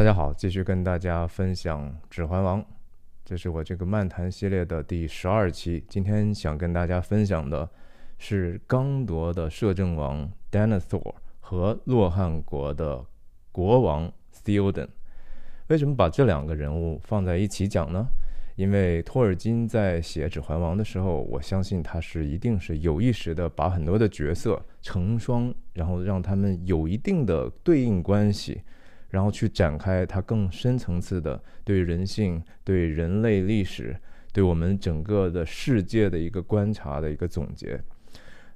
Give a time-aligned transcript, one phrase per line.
[0.00, 2.62] 大家好，继续跟大家分享《指环王》，
[3.22, 5.84] 这是我这个漫谈系列的第十二期。
[5.90, 7.68] 今天想跟大家分享的
[8.16, 13.04] 是刚铎的摄政王 Denethor 和洛汗国的
[13.52, 14.10] 国王
[14.42, 14.88] Theoden。
[15.68, 18.06] 为什么把这两个人物放在一起讲呢？
[18.56, 28.62] 因为托尔金在写《指环王》的时候，我相信他是一定是有意识的把很多的角色成双，然后让他们有一定的对应关系。
[29.10, 33.96] 然后去展开它更深层次的对人性、对人类历史、
[34.32, 37.80] 对我们整个的世界的一个观察的一个总结。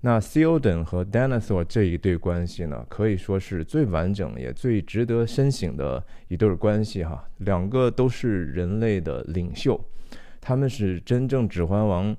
[0.00, 7.26] 那 Theoden 和 Denethor 这一对关系呢，可以说是最完整也最值得深省的一对关系哈。
[7.38, 9.82] 两个都是人类的领袖，
[10.40, 12.14] 他们是真正指环王。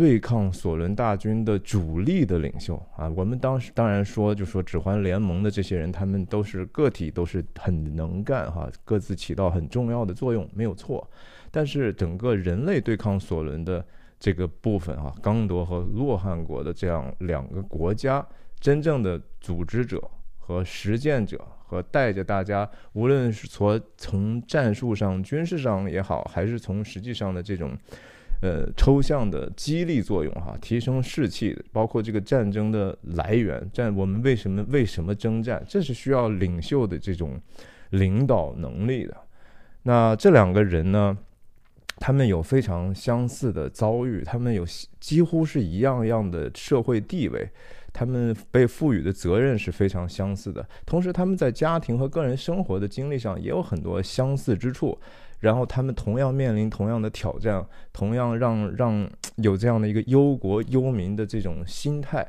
[0.00, 11.06] 对抗索伦大军的主力的领袖啊，我们当时当然说，就说指环联盟的这些人，他们都是个体，都是很能干哈，各自起到很重要的作用，没有错。
[11.50, 13.84] 但是整个人类对抗索伦的
[14.18, 18.26] 这个部分啊，刚铎和洛汗国的这样两个国家，
[18.58, 20.02] 真正的组织者
[20.38, 27.76] 和实践者，和带着大家，无论是从从战术上、军事上也好，还是从实际上的这种。
[28.42, 37.38] 呃，抽象的激励作用哈，提升士气，包括这个战争的来源，战我们为什么为什么征战，这是需要领袖的这种
[37.90, 39.14] 领导能力的。
[39.82, 41.18] 那这两个人呢，
[41.96, 44.64] 他们有非常相似的遭遇，他们有
[44.98, 47.46] 几乎是一样样的社会地位，
[47.92, 54.98] 他们被赋予的责任是非常相似的，同时他们在家庭和个人生活的经历上也有很多相似之处。
[55.40, 62.26] 然后他们同样面临同样的挑战，同样让 让有这样的一个忧国忧民的这种心态，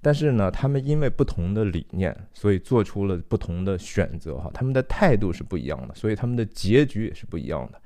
[0.00, 7.80] 但是呢，他们因为不同的理念，所以做出了不同的选择哈，他们的态度是不一样的，所以他们的结局也是不一样的，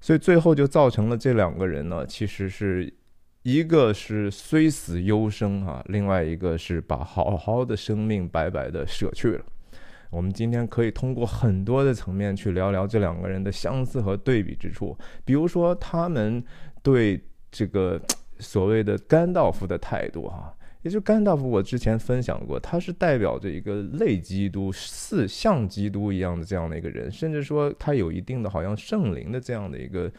[0.00, 2.92] 所以最后就造成了这两个人呢，其实是
[3.42, 9.44] 一个是虽死犹生啊，另外一个是把好好的生命白白的舍去了。
[10.10, 16.42] 我们今天可以通过很多的层面去聊聊这两个人的相似和对比之处，比如说他们
[16.82, 18.00] 对这个
[18.38, 30.10] 所谓的甘道夫的态度，哈，也就甘道夫，我之前分享过，他是代表着一个类基督、似像基督一样的这样的一个人，甚至说他有一定的好像圣灵的这样的一个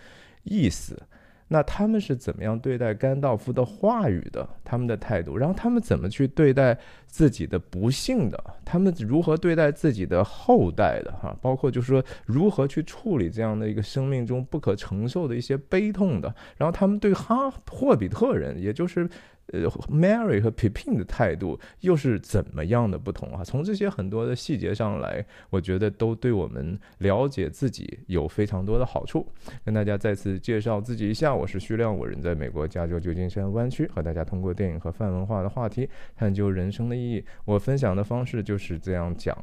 [0.43, 1.01] 意思。
[1.49, 4.47] 那他们是怎么样对待甘道夫的话语的？
[4.63, 6.77] 他们的态度，然后他们怎么去对待
[7.07, 8.41] 自己的不幸的？
[8.63, 11.11] 他们如何对待自己的后代的？
[11.21, 16.33] 哈，包括就是说如何去处理这样的一个生命中不可承受的一些悲痛的？
[16.57, 19.09] 然后他们对哈霍比特人，也就是。
[19.51, 23.43] 呃，Mary 和 Pippin 的态度又是怎么样的不同啊？
[23.43, 29.27] 从这些很多的细节上来，我觉得都对我们了解自己有非常多的好处。
[29.65, 37.23] 跟大家再次介绍自己一下，我是徐亮，我人在美国加州旧金山湾区，和大家通过电影和泛文化的话题探究人生的意义。
[37.45, 39.35] 我分享的方式就是这样讲。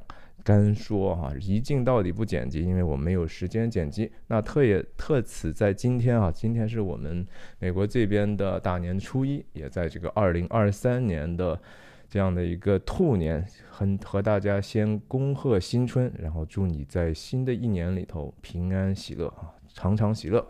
[0.46, 4.12] 干说哈，一镜到底不剪辑，因为我没有时间剪辑。
[4.28, 7.26] 那特也特此在今天啊，今天是我们
[7.58, 11.60] 美国这边的大年初一，也在这个二零二三年的
[12.08, 20.46] 这样的一个兔年，很和大家先恭贺新春，然后祝你在新的一年里头平安喜乐啊，常常喜乐，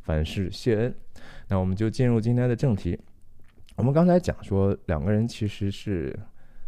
[0.00, 0.94] 凡事谢恩。
[1.48, 2.98] 那我们就进入今天的正题。
[3.76, 6.18] 我们刚才讲说，两个人其实是。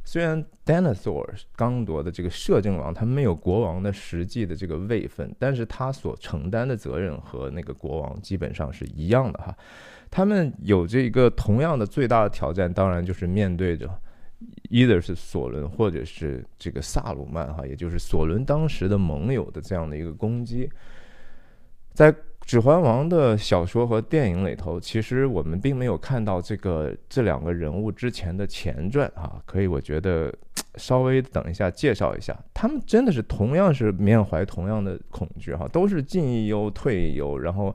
[0.08, 9.54] 虽然 Denethor 刚铎的这个摄政王，他没有国王的实际的这个位分，但是他所承担的责任和那个国王基本上是一样的哈。
[10.08, 13.90] 他们有这个同样的最大的挑战，当然就是面对着
[14.70, 20.70] ，either 是索伦或者是这个萨鲁曼哈，也就是索伦当时的盟友的这样的一个攻击，
[21.92, 22.12] 在。
[22.46, 30.32] 《指环王》的小说和电影里头，其实我们并没有看到这个这两个人物之前的前传啊，可以我觉得
[30.76, 37.74] 稍微等一下介绍一下，他们真的是同样是缅怀同样的恐惧哈，都是进亦忧退亦忧，然后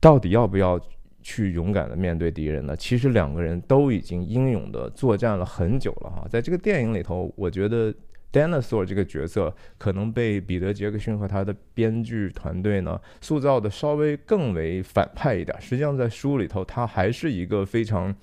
[0.00, 0.80] 到底要不要
[1.20, 2.76] 去勇敢的面对敌人呢？
[2.76, 7.92] 其实两个人都已经英勇的作战了很久了哈，在这个电影里头，我觉得。
[8.30, 15.58] Dinosaur 这个角色可能被彼得·杰克逊和他的编剧团队呢塑造的稍微更为反派一点。
[15.60, 18.14] 实际上，在书里头，他还是一个非常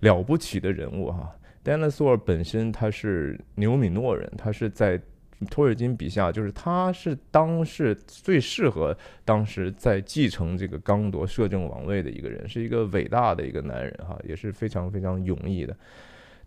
[0.00, 1.32] 了不起的人物哈。
[1.64, 5.00] Dinosaur 本身他是纽米诺人，他是在
[5.48, 15.76] 托尔金笔下，就是他是当时最适合当时在继承这个刚铎摄政王位的一个人，是一个伟大的一个男人哈，也是非常非常勇毅的。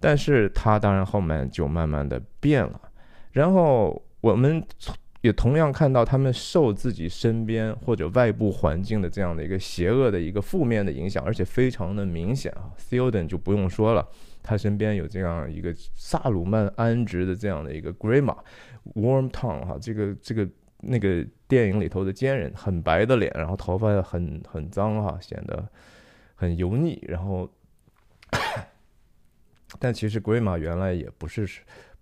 [0.01, 2.81] 但是他当然后面就慢慢的变了。
[3.35, 4.65] 然后我们
[5.19, 12.71] 也同样看到他们受自己身边或者外部环境的这样的一个邪恶的一个负面的影响，而且非常的明显啊。
[12.79, 14.07] Theoden 就不用说了，
[14.41, 20.47] 他身边有这样一个萨鲁曼安植的这样的一个 Grima，Warm Tongue 哈，这个这个
[20.79, 25.67] 那个电影里头的奸人，很白的脸，然后头发很很脏哈，显得
[26.35, 27.51] 很油腻，然后，
[29.77, 31.45] 但其实 Grima 原来也不是。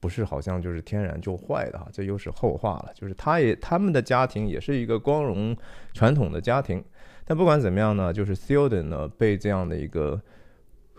[0.03, 2.91] 不是好像就是天然就坏的哈，这又是后话了。
[2.93, 5.55] 就是他也他们的家庭也是一个光荣
[5.93, 6.83] 传统的家庭，
[7.23, 10.21] 但不管怎么样呢，就是 Theoden 呢被这样的一个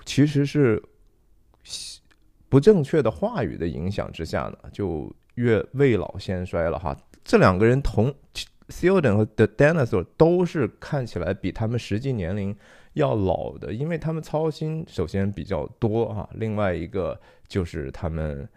[0.07, 0.83] 其实是
[2.49, 6.97] 不正确的话语的影响之下呢，就越未老先衰了哈。
[7.23, 8.11] 这两个人同
[8.69, 12.57] Theoden 和 The Dinosaur 都是看起来比他们实际年龄
[12.95, 18.49] 要老的，因为他们操心首先比较多哈，另外一个就是他们。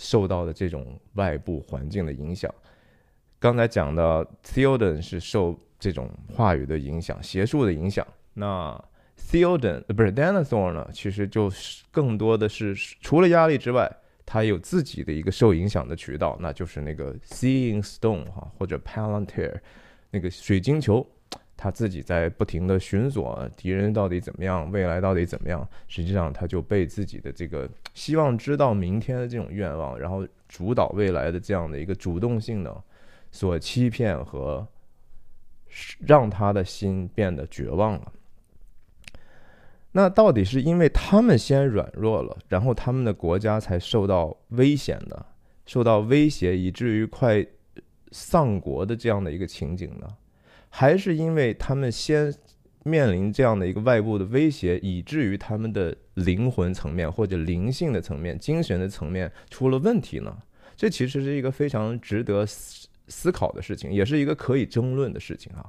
[0.00, 2.52] 受到的这种外部环境的影响，
[3.38, 8.06] 刚才讲的 Theoden 是受这种话语的影响、邪术的影响。
[8.32, 8.82] 那
[9.18, 10.88] Theoden 不是 Dinosaur 呢？
[10.94, 13.90] 其实就是更多的是除了压力之外，
[14.24, 19.60] 他有自己的一个受影响的渠道，那就是那个 Seeing Stone 哈，或者 Palantir
[20.10, 21.06] 那个水晶球。
[21.62, 25.68] 他自己在不停的寻索敌人到底怎么样，未来到底怎么样。
[25.88, 32.74] 实际上，他就被自己的这个希望知道明天的这种愿望，然后主导未来的这样的一个主动性呢，
[33.30, 34.66] 所欺骗和
[35.98, 38.12] 让他的心变得绝望了。
[39.92, 45.26] 那到底是因为他们先软弱了，然后他们的国家才受到危险的，
[45.66, 47.44] 受到威胁，以至于快
[48.12, 50.08] 丧国的这样的一个情景呢？
[50.70, 52.32] 还是因为他们先
[52.84, 60.34] 面临这样的一个外部的威胁，以至于他们的灵魂层面或者灵性的层面、精神的层面出了问题呢？
[60.76, 65.66] 这其实是一个非常值得思思考的事情，也是一个可以争论的事情啊。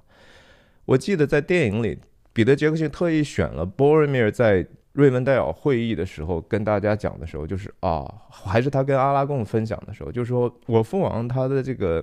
[0.85, 1.99] 我记得在电影里，
[2.31, 12.01] 彼得·杰克逊特意选了波瑞米尔在瑞文戴尔会议的时候跟大家讲的时候，就是啊，还是他跟阿拉贡分享的时候，就是说我父王他的这个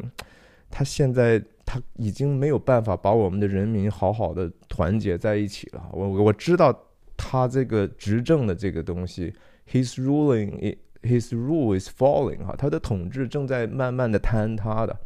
[0.68, 1.42] 他现在。
[1.68, 5.86] 他已经没有办法把我们的人民好好的团结在一起了。
[5.92, 6.74] 我我知道
[7.14, 9.34] 他这个执政的这个东西
[9.70, 14.98] ，his ruling his rule is falling 哈，他的统治正在慢慢的坍塌的。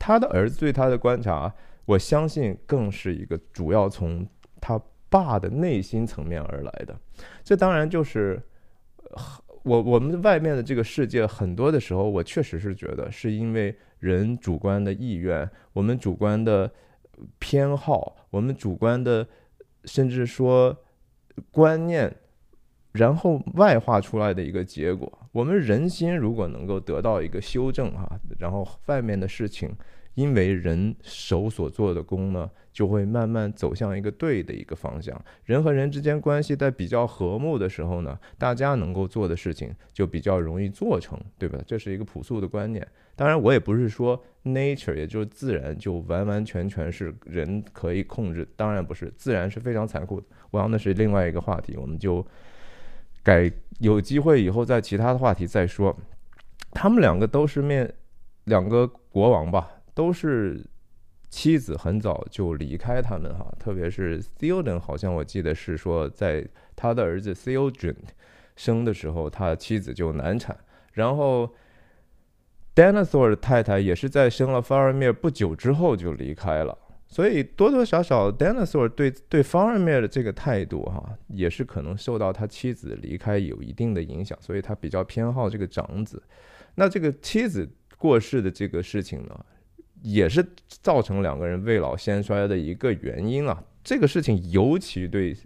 [0.00, 1.54] 他的儿子对他的观察，
[1.84, 4.26] 我相信更是一个主要从
[4.60, 6.98] 他爸的内心层面而来的。
[7.44, 8.42] 这当然就是。
[9.64, 16.68] 我我们外面的这个世界，很多的时候，我确实是觉得是因为人主观的意愿，我们主观的
[17.38, 19.24] 偏好，我们主观的
[19.84, 20.76] 甚至说
[21.52, 22.12] 观念，
[22.90, 25.20] 然后外化出来的一个结果。
[25.30, 29.70] 我们人心如果能够得到一个修正哈，然后外面的事情。
[30.14, 35.18] 因为人手所做的功呢，就会慢慢走向一个对的一个方向。
[35.46, 41.58] 人和人之间关系在比较和睦的时候呢，大家能够做的事情就比较容易做成，对吧？
[41.66, 42.86] 这是一个朴素的观念。
[43.14, 48.46] 当然，我也不是说 nature，也就是自然，就完完全全是人可以控制。
[48.56, 50.26] 当然不是，自然是非常残酷的。
[50.50, 52.26] 我要那是另外一个话题，我们就
[53.22, 55.96] 改有机会以后在其他的话题再说。
[56.72, 57.92] 他们两个都是面
[58.44, 59.70] 两个国王吧。
[59.94, 60.58] 都是
[61.28, 67.96] 妻子很早就离开他们哈，特别是 Theoden，好像我记得是说，在他的儿子 Theoden
[68.56, 70.56] 生的时候，他妻子就难产。
[70.92, 71.54] 然后
[72.74, 76.76] Denethor 的太太也是在生了 Faramir 不久之后就离开了。
[77.06, 86.22] 所以多多少少 Denethor 对对 Faramir 的这个态度哈，也是可能受到他妻子离开有一定的影响，所以他比较偏好这个长子。
[86.74, 89.44] 那这个妻子过世的这个事情呢？
[90.04, 93.62] 也是造成两个人未老先衰的一个原因啊！
[93.84, 95.36] 这个事情尤其对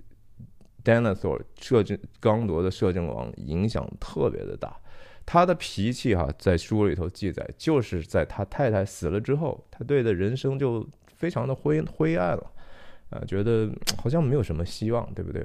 [0.83, 4.75] Denethor 摄政刚铎的摄政王影响特别的大。
[5.27, 12.53] 他的脾气哈，在书里头记载，就是在他太太死了之后，他对的人生就非常的灰灰暗了，
[13.11, 13.69] 啊，觉得
[14.01, 15.45] 好像没有什么希望，对不对？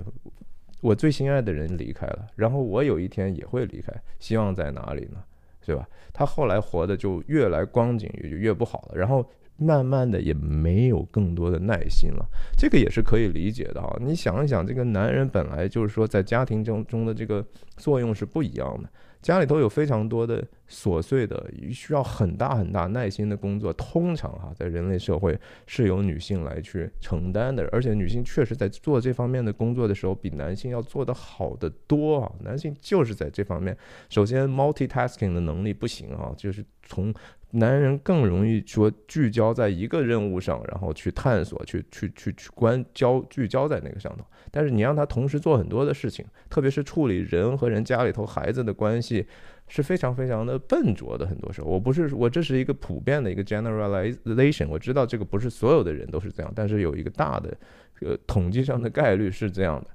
[0.82, 5.24] 我最心爱的人离开了，然后我有一天也会离开，希望在哪里呢？
[5.64, 5.88] 对吧？
[6.12, 9.24] 他后来活的就越来光景也就越不好了，然后
[9.58, 12.26] 慢慢的也没有更多的耐心了，
[12.58, 13.96] 这个也是可以理解的哈。
[14.02, 17.46] 你想一想，这个男人本来就是说在家庭中中的这个
[17.78, 18.90] 作用是不一样的，
[19.22, 27.68] 家里头有非常多的琐碎的、需要很大很大耐心的工作，通常哈，在人类社会是由女性来去承担的。
[27.72, 32.32] 而且女性确实在做这方面的工作的时候，比男性要做得好得多啊。
[32.40, 33.78] 男性就是在这方面，
[34.10, 37.13] 首先 multitasking 的能力不行啊，就是从。
[37.54, 44.24] 男人更容易说聚焦在一个任务上，然后去探索，去去去去关焦聚焦在那个上头。
[44.51, 49.25] 但是你让他同时做很多的事情，特别是处理人和人家里头孩子的关系，
[49.67, 51.25] 是非常非常的笨拙的。
[51.25, 57.58] 很多时候，我不是我这是一个普遍的一个 generalization，我知道这个不是所有的人都是这样，但是有一个大的
[58.01, 59.88] 呃统计上的概率是这样的。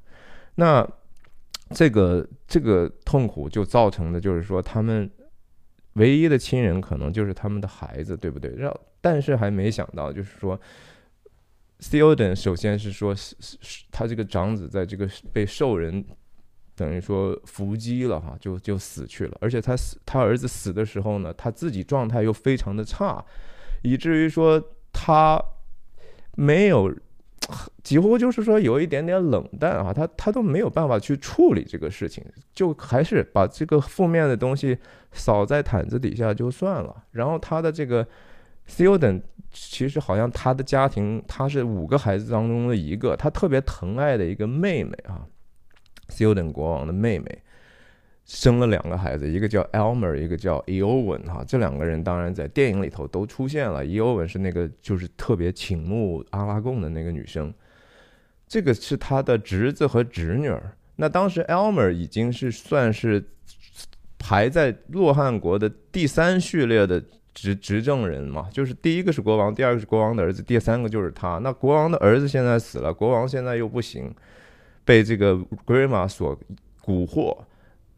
[0.56, 0.88] 那
[1.70, 5.10] 这个这个痛苦就造成的就是说他们。
[5.96, 8.54] 唯一的亲人可能就是他们的孩子，对不对？
[8.54, 8.70] 让
[9.00, 10.60] 但是还没想到，就是说
[11.78, 13.14] t h e o d e n 首先是说，
[13.90, 16.04] 他这个长子在这个被兽人
[16.74, 19.36] 等于说伏击了哈，就就死去了。
[19.40, 23.24] 而且他死，他儿子死的时候呢，他自己状态又非常的差，
[23.82, 25.42] 以至于说他
[26.34, 26.94] 没有。
[27.84, 34.76] 几乎就是说有一点点冷淡啊，他他都没有办法去处理这个事情，就还是把这个负面的东西
[35.12, 37.04] 扫在毯子底下就算了。
[37.12, 38.04] 然后他的这个
[38.66, 45.26] s t u d e n 其实好像他的家庭，他是五个孩子当中的一个，他特别疼爱的一个妹妹啊
[46.08, 47.42] s t u d e n 国王的妹妹。
[48.28, 53.84] 生了两个孩子，一个叫 Elmer，一个叫 Eowen 哈，这两个人当然在电影里头都出现了。
[53.84, 57.54] Eowen 是那个就是特别倾慕阿拉贡的那个女生，
[58.48, 60.76] 这个是他的侄子和侄女儿。
[60.96, 63.24] 那当时 Elmer 已经是算是
[64.18, 67.00] 排在洛汗国的第三序列的
[67.36, 71.36] 执执政人嘛，就是第一个是国王，第二个是国王的儿子，第三个就是他。
[71.36, 74.10] 那国王的儿子现在死了，国王现在又不行，
[74.86, 76.34] 被这个 Grima 所
[76.82, 77.36] 蛊惑。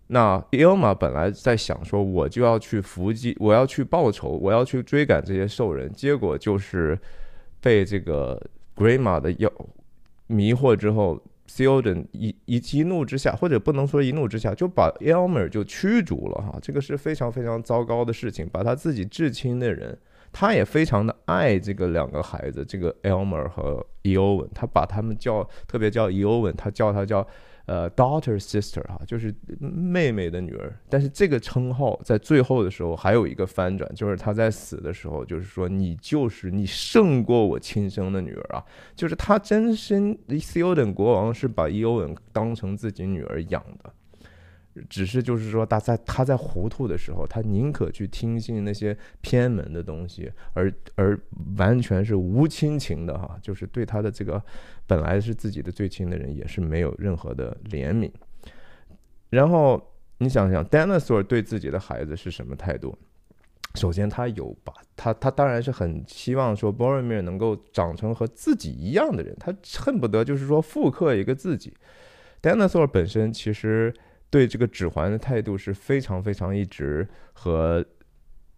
[0.08, 5.88] 那 Elma 本来在想说，我就要去伏击，我要去报仇，我要去追赶这些兽人。
[5.92, 6.98] 结果就是
[7.60, 8.42] 被这个
[8.74, 9.48] Grima 的妖
[10.26, 16.58] 迷惑之后 s e l d e n 一一一怒之下，或者不能说一怒之下，就把 Elmer 就驱逐了哈。
[16.62, 19.98] 这个是非常非常糟糕的事情，把他自己至亲的人，
[20.30, 27.26] 他也非常的爱这个两个孩子，这个 Elmer 和 Eowen，他把他们叫特别叫 Eowen，他叫他叫。
[27.68, 30.74] 呃，daughter sister 哈，就是妹妹的女儿。
[30.88, 38.64] 但是这个称号在最后的时候还有一个翻转，就是她在死的时候，就是说你就是你胜过我亲生的女儿啊！
[38.96, 43.92] 就是他真心 c o 等国王是把 e o n 当成自己女儿养的。
[44.88, 51.18] 只是就是说，他在他在糊涂的时候，他宁可去听信那些偏门的东西，而而
[51.56, 54.42] 完全是无亲情的哈，就是对他的这个
[54.86, 58.10] 本来是自己的最亲的人，也是没有任何的怜悯。
[59.30, 59.82] 然后
[60.18, 62.96] 你想想，Dinosaur 对自己的孩子是什么态度？
[63.74, 71.74] 首先，他有把他他当然是很希望说 Boromir 能够长成和自己一样的人，他恨不得就是说复刻一个自己。
[72.42, 73.94] Dinosaur 本身其实。
[74.30, 77.84] 对这个指环的态度是非常非常一直和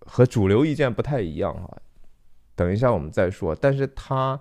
[0.00, 1.76] 和主流意见不太一样哈，
[2.56, 3.54] 等一下我们再说。
[3.54, 4.40] 但是他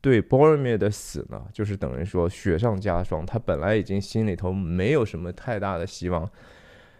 [0.00, 3.24] 对 Bormir 的死呢，就是等于说雪上加霜。
[3.24, 6.30] 他本来已经心里头没有什么太大的希望，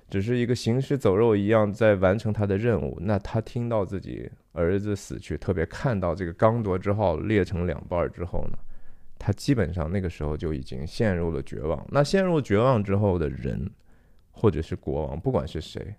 [0.09, 2.97] 只是一个行尸走肉一样在完成他的任务。
[3.03, 8.59] 那他听到自己儿子死去，特别看到这个刚铎之号裂成两半之后呢？
[9.27, 11.85] 他基本上那个时候就已经陷入了绝望。
[11.91, 13.69] 那陷入绝望之后的人，
[14.31, 15.93] 或者是国王，不管是谁，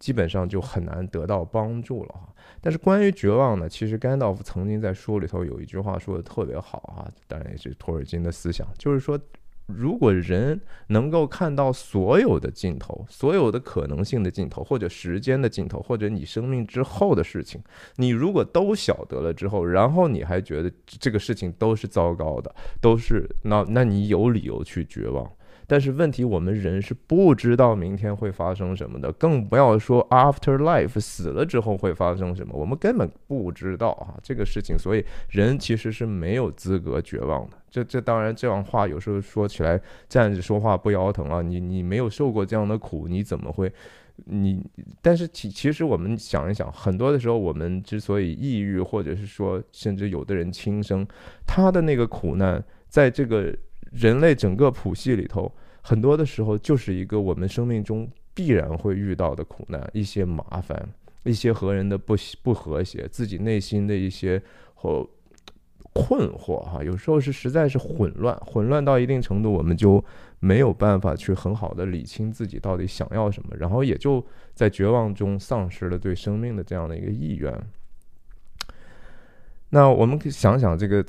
[0.00, 2.34] 基本上就很难得到帮助了哈。
[2.60, 9.16] 但是关于绝望呢，其实甘道夫曾经在书里头有一句话说的特别好哈，当然也是托尔金的思想，就是说。
[9.66, 17.62] 如果人能够看到所有的尽头，所有的可能性的尽头，或者时间的尽头，或者你生命之后的事情，
[17.96, 25.30] 你如果都晓得了之后，然后你还觉得这个事情都是糟糕的，都是那，那你有理由去绝望。
[25.66, 34.78] 但是问题，我们人是不知道明天会发生什么的，更不要说 after life 死了之后会发生什么，我们根本不知道啊这个事情。
[34.78, 37.56] 所以人其实是没有资格绝望的。
[37.70, 41.40] 这这当然这样话有时候说起来站着说话不腰疼啊。
[41.40, 43.72] 你你没有受过这样的苦，你怎么会
[44.26, 44.62] 你？
[45.00, 51.06] 但是其其实我们想一想，很多的时候我们之所以抑郁，或者是说甚至有的人轻生，
[51.46, 53.56] 他的那个苦难在这个
[53.92, 55.52] 人类整个谱系里头。
[55.84, 60.88] 很多的时候，就是一个我们生命中必然会遇到的苦难，一些麻烦，
[61.24, 64.40] 一些和人的不不和谐，自己内心的一些
[64.74, 65.04] 或
[65.92, 70.02] 困惑哈，有时候是实在是混乱，混乱到一定程度，我们就
[70.38, 77.52] 没有办法去很好的理清自己到底想要什么，然后也就在绝望中丧失了对生命的这样的一个意愿。
[79.70, 81.04] 那我们可以想想这个。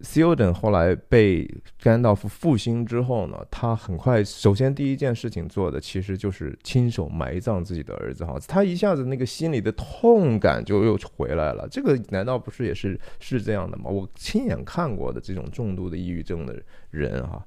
[0.00, 1.48] S e l d e n 后来被
[1.80, 11.66] 甘道夫复兴之后呢，他很快首先第一件事情做的其实就是亲手埋葬自己的儿子哈，他一下子那个心里的痛感就又回来了。
[11.70, 13.88] 这个难道不是也是是这样的吗？
[13.88, 17.42] 我亲眼看过的这种重度的抑郁症的人哈，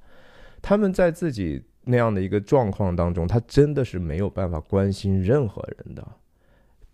[0.61, 6.07] 他们在自己那样的一个状况当中，他真的是没有办法关心任何人的，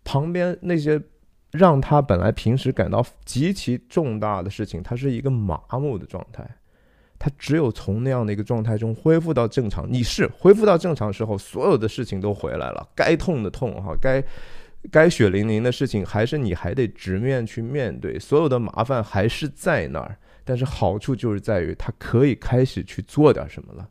[0.03, 1.01] 旁边那些。
[1.57, 6.47] 让他本来平时感到极其重大的事情，他是一个麻木的状态。
[7.17, 14.21] 他只有从那样的一个状态中恢复到正常，你是恢复到正常时候，所有的事情都回来了，该痛的痛哈，该
[14.91, 20.17] 该血淋淋的事情还是你还得直面去面对，所有的麻烦还是在那儿。
[20.43, 23.89] 但是好处就是在于他可以开始去做点什么了。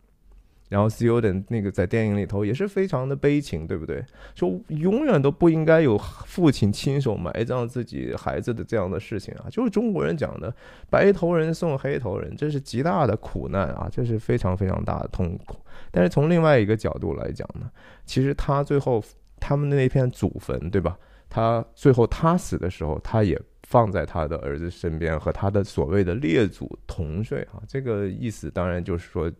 [0.74, 1.20] 然后 C.O.
[1.20, 4.04] 的那个在电影里头也是非常的悲情，对不对？
[4.34, 10.52] 说永远都不应该有父亲亲手埋葬自己孩子的这样的事情啊，就是中国人讲的
[10.90, 15.60] “白头人送黑头人”，这是极大的苦难啊，这是非常非常大的痛苦。
[15.92, 17.70] 但是从另外一个角度来讲呢，
[18.04, 19.00] 其实他最后
[19.38, 20.98] 他们的那片祖坟，对吧？
[21.30, 27.62] 他最后他死的时候，他也放在他的儿子身边，和他的所谓的列祖同睡啊。
[27.68, 29.30] 这个意思当然就是说。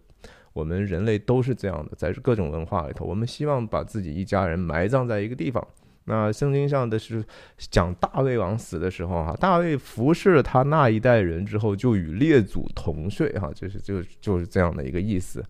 [0.55, 5.67] 我们人类都是这样的，在各种文化里头，我们希望把自己一家人埋葬在一个地方。
[6.05, 7.25] 那圣经上的是
[7.59, 15.45] 讲大卫王死的时候，哈，大卫服侍了他那一代人之后，就与列祖同睡，哈，就是就就是这样的一个意思。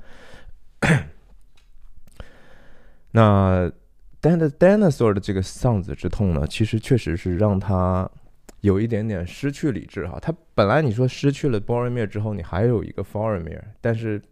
[3.11, 3.70] 那
[4.23, 8.11] Dan Dinosaur 的这个丧子之痛呢，其实确实是让他
[8.62, 10.18] 有一点点失去理智，哈。
[10.18, 14.23] 他本来你说失去了 Boromir 之后，你还有一个 Foramir 但是。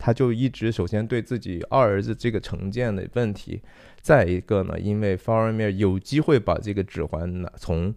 [0.00, 3.60] 他就一直首先对自己二儿子这个成见的问题，
[4.00, 7.94] 再一个呢，因为 Faramir 有机会把这个指环拿从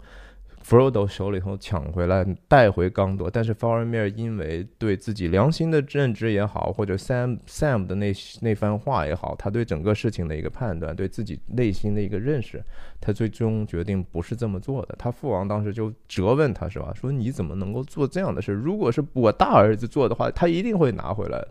[0.65, 12.63] Frodo 手里头抢回来带回刚铎，但是 Faramir 因为对自己良心的认知也好，或者 Sam Sam 的那那番话也好，他对整个事情的一个判断，对自己内心的一个认识，
[13.01, 14.95] 他最终决定不是这么做的。
[14.97, 18.53] 他父王当时就责问他是吧，说你怎么能够做这样的事？
[18.53, 21.45] 如果是我大儿子做的话，他一定会拿回来。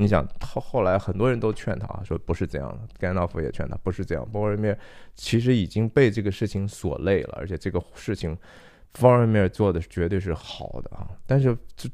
[0.00, 2.78] 你想后后来很多人都劝他啊，说不是这样的。
[3.00, 4.24] 甘道夫也劝他不是这样。
[4.30, 4.78] 波尔米尔
[5.16, 8.38] 其实已经被这个事情所累了，而且这个事情，
[8.92, 11.08] 波尔米尔做的绝对是好的啊。
[11.26, 11.88] 但是这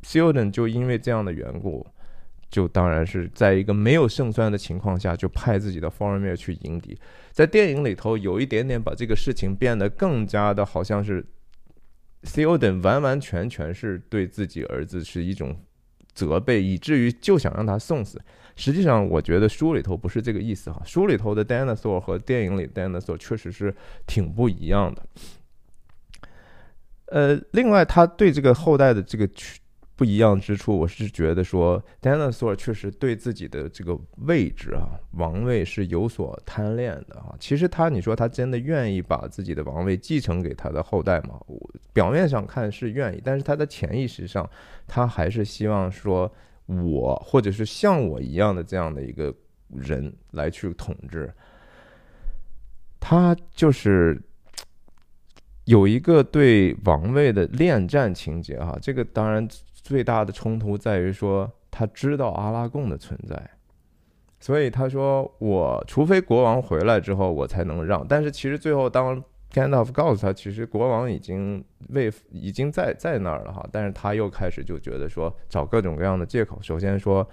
[0.00, 1.86] s i l d e n 就因为这样的缘故，
[2.48, 6.98] 就当然是在一个没有胜算的情况下，就派自己的 f o r m i r 去迎敌。
[7.30, 11.22] 在电影里头有一点点把这个事情变得更加的好像是
[12.22, 15.54] s i l d e n 完完全全是对自己儿子是一种。
[16.14, 18.20] 责备，以至于就想让他送死。
[18.56, 20.80] 实际上，我觉得书里头不是这个意思哈。
[20.84, 23.74] 书里头的 dinosaur 和电影里 dinosaur 确实是
[24.06, 25.02] 挺不一样的。
[27.06, 29.28] 呃，另外，他对这个后代的这个
[29.96, 37.32] 不一样之处，我是觉得说，dinosaur 确实对自己的这个位置啊，王位是有所贪恋的啊。
[37.38, 41.40] 其实他，你说他真的愿意把自己的王位继承给他的后代吗？
[41.46, 44.50] 我表面上看是愿意，但是他的潜意识上，
[44.88, 46.28] 他还是希望说，
[46.66, 49.32] 我或者是像我一样的这样的一个
[49.68, 51.32] 人来去统治。
[52.98, 54.20] 他就是
[55.66, 59.48] 有一个对王位的恋战情节啊，这个当然。
[59.84, 63.50] 最大的冲突在于说，他知道阿拉贡的存在，
[64.40, 76.58] 所以他说：“我除非国王回来之后，我才能让。”但是其实最后，当 Gandalf 告诉他，其实国王已经为已经在在那儿了哈，但是他又开始就觉得说，找各种各样的借口。
[76.62, 77.28] 首先说，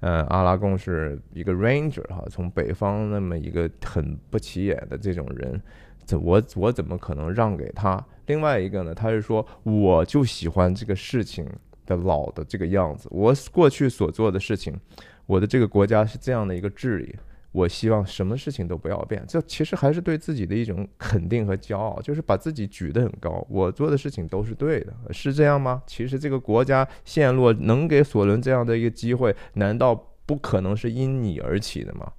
[0.00, 5.60] 嗯，阿拉贡是一个 Ranger 哈，从北方那么一个很不起眼的这种人，
[6.06, 8.02] 这我我怎么可能让给他？
[8.24, 11.46] 另外一个呢，他是说，我就喜欢这个事情。
[11.90, 14.78] 的老的这个样子，我过去所做的事情，
[15.26, 17.16] 我的这个国家是这样的一个治理，
[17.50, 19.24] 我希望什么事情都不要变。
[19.26, 25.82] 这其实还是对自己的一种肯定和骄傲，就是把自己举得很高，我做的事情都是对的，是这样吗？
[25.84, 29.92] 其实这个国家陷落能给索伦这样的一个机会，难道
[30.24, 32.12] 不可能是因你而起的吗？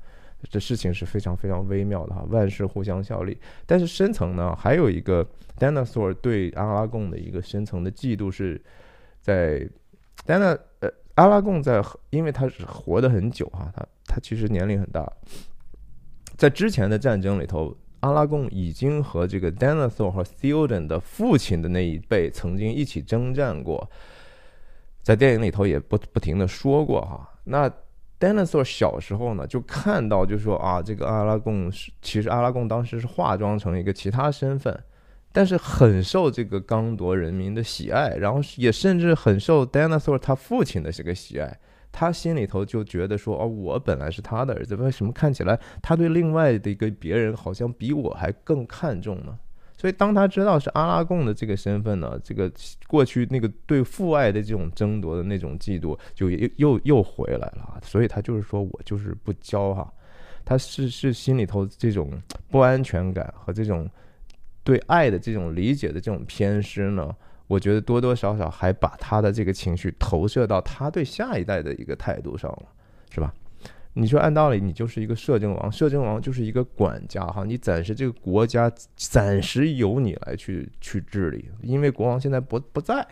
[0.50, 3.38] 这事情是非常非常微妙的哈，万事互相效力。
[3.66, 5.26] 但是深层呢，还有一个
[5.58, 8.62] dinosaur 对阿拉贡的一个深层的嫉妒是。
[9.22, 9.70] 在，
[10.26, 15.12] 但呢，呃，阿拉贡在，因为他是活得很久哈，他他其实年龄很大，
[16.38, 23.90] 在之前的战争里头，阿拉贡已经和这个 Denethor 和 Theoden 的父亲的那一辈曾经一起征战过，
[25.04, 27.30] 在电影里头也不不停的说过哈。
[27.44, 27.72] 那
[28.20, 34.84] Denethor 小时候呢，就看到就说啊，这个阿拉贡是其实阿拉贡当时是化妆成一个其他身份，
[35.32, 41.58] 但是很受这个刚铎人民的喜爱，然后也甚至很受 Dinosaur 他父亲的这个喜爱。
[41.94, 49.38] 他心里头就觉得说，哦，我本来是他的儿子，为什么看起来他对另外的一个别人好像比我还更看重呢？
[49.78, 52.50] 所以当他知道是阿拉贡的这个身份呢，这个
[52.88, 57.78] 过去那个对父爱的这种争夺的那种嫉妒就又又又回来了。
[57.84, 59.91] 所以他就是说我就是不教哈，
[60.46, 62.10] 他是是心里头这种
[62.50, 63.89] 不安全感和这种
[64.63, 67.15] 对爱的这种理解的这种偏失呢。
[67.47, 72.63] 我觉得多多少少还把他的这个情绪投射到他对下一代的一个态度上了，
[73.10, 73.34] 是吧？
[73.91, 83.06] 你说按道理，你就是一个摄政王，摄政王就是一个管家哈，你暂时这个国家暂时由你来去去治理，因为国王现在不不在，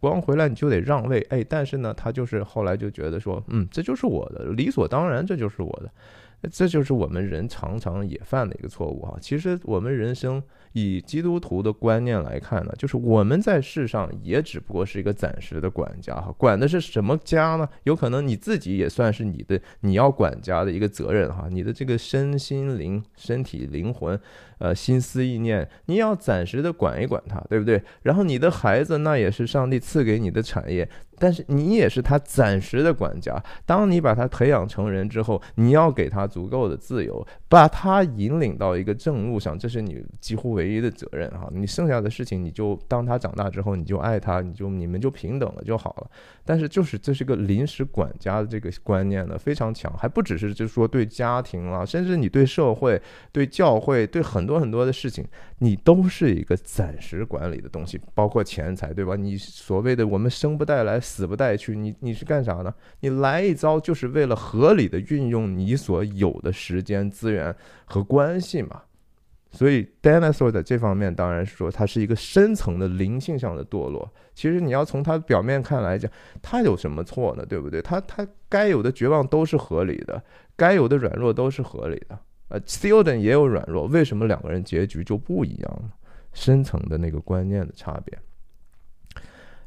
[0.00, 9.18] 国王回来你就得让位，哎，但是呢，他就是后来就觉得说，嗯，这就是我的，理所当然，这就是我的，这就是我们人常常也犯的一个错误哈。
[9.20, 10.42] 其实我们人生。
[10.74, 17.66] 以基督徒的观念来看呢，就是我们在世上也只不过是一个暂时的管家哈，管的是什么家呢？
[17.84, 24.20] 有可能你自己也算是你的你要管家的一个责任哈，你的这个身心灵、身体、灵魂。
[24.58, 27.82] 呃，心思意念，你要暂时的管一管他，对不对？
[28.02, 30.88] 然后你的孩子，那也是上帝赐给你的产业，
[31.18, 33.42] 但是你也是他暂时的管家。
[33.66, 41.48] 当你把他培养成人之后，你要给他足够的自由，把他引领到一个正路上，这是你几乎唯一的责任哈。
[41.52, 46.10] 你剩下的事情，你就当他长大之后，你就爱他，你就你们就平等了就好了。
[46.44, 53.00] 但是就是这是个临时管家的这个观念呢，非常强，还不只是就是说对家庭啊，甚至你对社会、
[53.32, 55.24] 对教会、对很很多很多的事情，
[55.60, 59.16] 你都是一个暂时管理的东西，包括钱财，对吧？
[59.16, 62.74] 你所谓的我们生不带来，死不带去，你你是干啥呢？
[63.00, 68.82] 你来一遭就是为了合理的运用你所有的时间、资源和关系嘛。
[69.50, 74.12] 所以，dinosaur 在这方面当然是说，它是一个深层的灵性上的堕落。
[74.34, 76.10] 其实你要从它表面看来讲，
[76.42, 77.46] 它有什么错呢？
[77.46, 77.80] 对不对？
[77.80, 80.20] 它它该有的绝望都是合理的，
[80.56, 82.18] 该有的软弱都是合理的。
[82.54, 85.90] 呃 s i l d e n 也有软弱，为什么两个人结局就不一样呢？
[86.32, 88.16] 深层的那个观念的差别。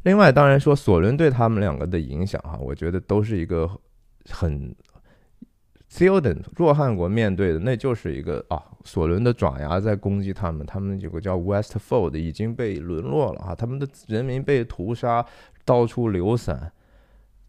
[0.03, 3.69] 另外，当然说索伦对他们两个的影响哈，我觉得都是一个
[4.29, 4.73] 很。
[5.89, 15.25] s i l d e n 若汉国面对的那就是一个啊，索伦的爪牙在攻击他们，他们有个叫 Westfold 已经被沦落了啊，他们的人民被屠杀，
[15.63, 16.71] 到处流散，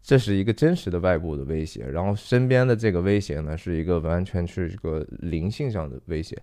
[0.01, 1.85] 这是一个真实的外部的威胁。
[1.85, 6.37] 然后身边的这个威胁呢，是一个完全是一个灵性上的威胁，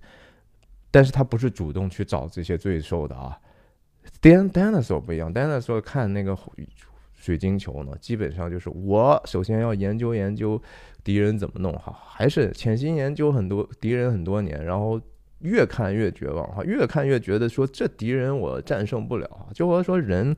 [0.90, 3.38] 但是他不是主动去找这些罪受的啊。
[4.20, 6.36] Dan Dinosaur 不一样，Dinosaur 看那个
[7.14, 10.62] 水晶球呢，基本上就是我首先要研究研究。
[11.04, 11.96] 敌人怎么弄哈？
[12.04, 15.00] 还是潜心研究很多敌人很多年，然后
[15.38, 19.48] 越看越绝望哈，越看越觉得说这敌人我战胜不了。
[19.54, 20.36] 就和说人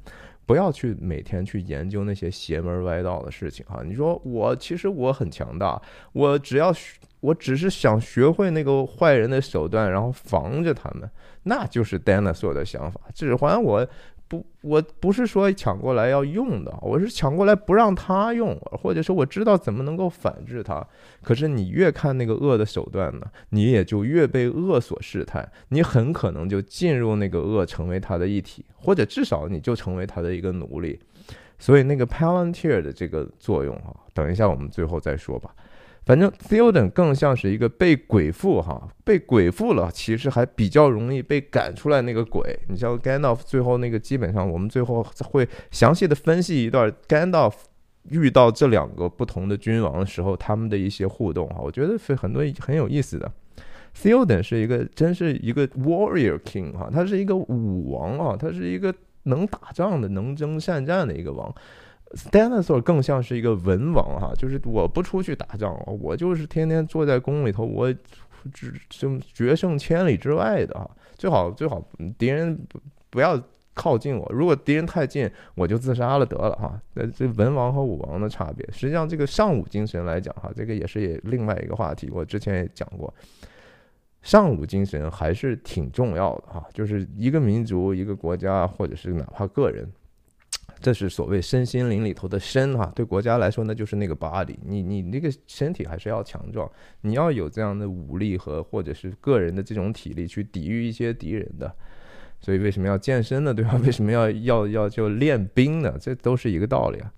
[0.48, 3.82] 不要去每天去研究那些邪门歪道的事情哈。
[3.84, 5.80] 你说我其实我很强大，
[6.12, 6.74] 我只要
[7.20, 11.08] 我只是想学会那个坏人的手段，然后防着他们，
[11.42, 12.98] 那就是 Dinosaur 的想法。
[13.14, 13.86] 指环我。
[14.28, 20.86] 不，我不是说抢过来要用的，我是抢过来不让他用，或者说我知道怎么能够反制他。
[21.22, 31.00] 可是你越看那个恶的手段呢，你也就越被恶所试探，你很可能就进入那个恶，成为他的一体，或者至少你就成为他的一个奴隶。
[31.58, 35.50] 所以那个 Palantir 的这个作用啊，等一下我们最后再说吧。
[36.08, 42.58] 反正 Theoden 更像是一个被鬼附哈，被鬼附了，其实还比较容易被赶出来那个鬼。
[42.68, 47.52] 你像 Gandalf 最后那个，基本上我们最后会详细的分析一段 Gandalf
[48.08, 53.30] 遇到这两个不同的君王的时候，他们的一些互动哈，我觉得是很多很有意思的。
[53.94, 58.94] Theoden 是一个真是一个 Warrior King 哈，他是一个武王啊，他是一个
[59.24, 61.54] 能打仗的、能征善战的一个王。
[62.30, 67.92] Dinosaur 更像是一个文王哈，就是我不出去打仗，我就是天天坐在宫里头，我
[68.54, 73.38] 只就决胜千里之外的哈，最好最好敌人不不要
[73.74, 76.80] 靠近我，如果敌人太近，我就自杀了得了哈。
[76.94, 83.12] 那这文王和武王的差别，实际上这个尚武精神来讲哈，这个也是也另外一个话题，我之前也讲过，
[84.22, 89.86] 尚武精神还是挺重要的哈，就是一个民族、一个国家，或者是哪怕个人。
[90.80, 101.74] 这是所谓身心灵里头的身哈，对国家来说那就是那个 body，你你那个身体还是要强壮，你要有这样的武力和或者是个人的这种体力去抵御一些敌人的，
[102.40, 103.52] 所以为什么要健身呢？
[103.52, 103.78] 对吧？
[103.84, 105.96] 为什么要要要就练兵呢？
[106.00, 107.12] 这都是一个道理啊。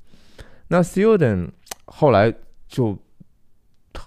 [0.69, 1.53] 那 s u d e n
[1.87, 2.35] 后来
[2.69, 2.99] 就。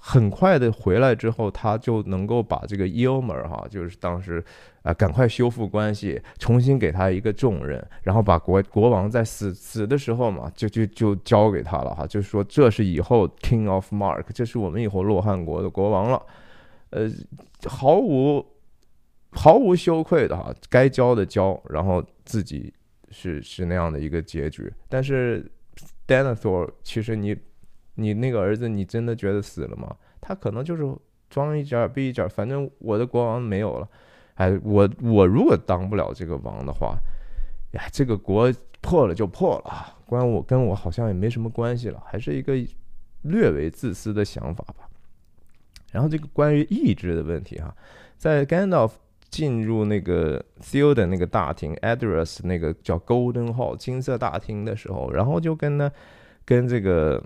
[0.02, 4.44] 很快的回来之后，他就能够把这个 y o m e r 哈，就是当时
[4.84, 16.22] 啊，赶快修复关系，重新给他一个重任，然后把国国王在死死的时候嘛，就就就交给他了哈，就是说这是以后 King of Mark，这是我们以后洛汗国的国王了，
[16.91, 17.10] 呃，
[17.65, 18.46] 毫无
[19.32, 22.74] 毫无羞愧的哈，该交的交，然后自己
[23.10, 24.72] 是是那样的一个结局。
[24.88, 25.52] 但是
[26.08, 27.36] Denethor 其实你。
[27.96, 29.96] 你那个儿子，你真的觉得死了吗？
[30.19, 30.84] 他可能就是
[31.30, 33.88] 装一点逼一点，反正我的国王没有了。
[34.36, 36.98] 哎，我我如果当不了这个王的话，
[37.72, 42.54] 呀，这个国破了就破了，关我跟我好像也没什么关系了，还是一个
[43.22, 44.89] 略微自私的想法吧。
[45.91, 47.76] 然后这个关于意志的问题哈，
[48.17, 48.93] 在 Gandalf
[49.30, 55.91] 进入那个 s e a l 的那个大厅 a d r e s 那个叫 Golden Hall 金色大厅的时候，然后就跟呢
[56.46, 57.24] 跟这个。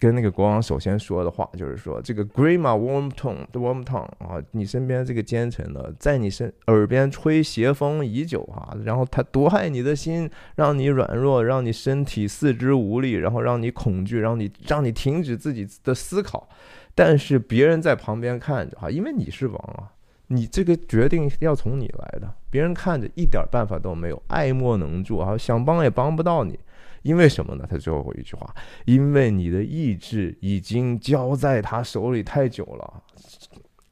[0.00, 16.48] 跟那个国王首先说的话就是说，这个 Grima Wormtongue 的 Wormtongue 啊，你身边这个奸臣呢，在你身耳边吹邪风已久哈，然后他毒害你的心，让你软弱，让你身体四肢无力，然后让你恐惧，让你让你停止自己的思考。
[16.94, 19.92] 但是别人在旁边看着哈，因为你是王啊，
[20.28, 26.58] 你这个决定要从你来的，别人看着一点办法都没有，爱莫能助啊，想帮也帮不到你。
[27.02, 27.66] 因为什么呢？
[27.68, 33.02] 他最后一句话，因为你的意志已经交在他手里太久了。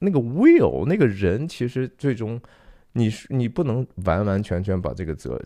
[0.00, 2.40] 那个 will 那个人，其实最终，
[2.92, 5.40] 你你不能完完全全把这个责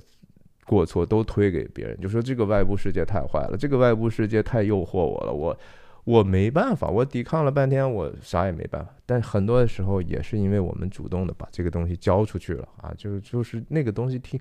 [0.66, 5.58] 过错都推给别人，就说这个外部世界太坏了，这个外部世界太诱惑我了，我
[6.04, 8.92] 我没办法，我抵抗了半天，我啥也没办法。
[9.06, 14.38] 但很多的时候，也是因为我们主动的把这个东西交出去了啊，就是就是那个东西听。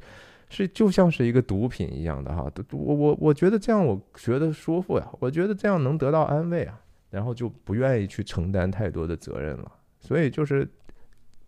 [0.52, 6.78] 是就像是一个毒品一样的哈，我我我觉得这样我觉得舒服呀，我觉得这样能得到安慰啊，
[7.10, 9.72] 然后就不愿意去承担太多的责任了。
[9.98, 10.70] 所以就是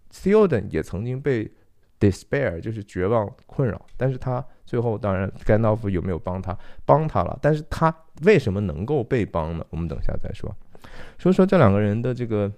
[0.10, 1.52] s e l d e n 也曾经被
[2.00, 9.66] despair 就是绝望困扰，但是他最后当然甘道夫有没有帮他帮他了，但是他为什么能够被帮呢？
[9.70, 10.50] 我们等下再说。
[11.18, 12.50] 说说这两个人的这个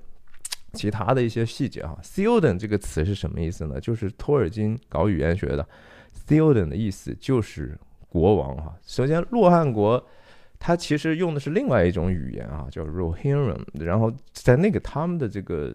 [0.74, 3.80] 其他的一些细节哈 s e l d e n 这个词是什么意思呢？
[3.82, 5.68] 就是托尔金搞语言学的。
[6.28, 8.76] T h e o d e n 的意思就是国王哈。
[8.86, 10.04] 首先，洛汗国
[10.58, 13.62] 它其实用的是另外一种语言啊，叫 Rohirrim。
[13.74, 15.74] 然后在那个他们的这个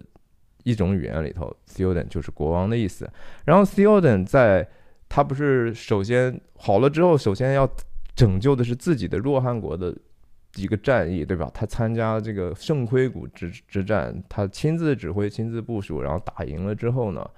[0.65, 3.09] 一种语言里头 t h e o d e n 就是国王的意思。
[3.45, 4.67] 然后 t h e o d e n 在
[5.09, 7.69] 他不是首先好了之后，首先要
[8.15, 9.97] 拯救的是自己的洛汗国的
[10.57, 11.51] 一个战役，对吧？
[11.55, 17.29] 他参加这个圣盔谷之之战，他亲自指挥、亲自部署，然后打赢了之后呢？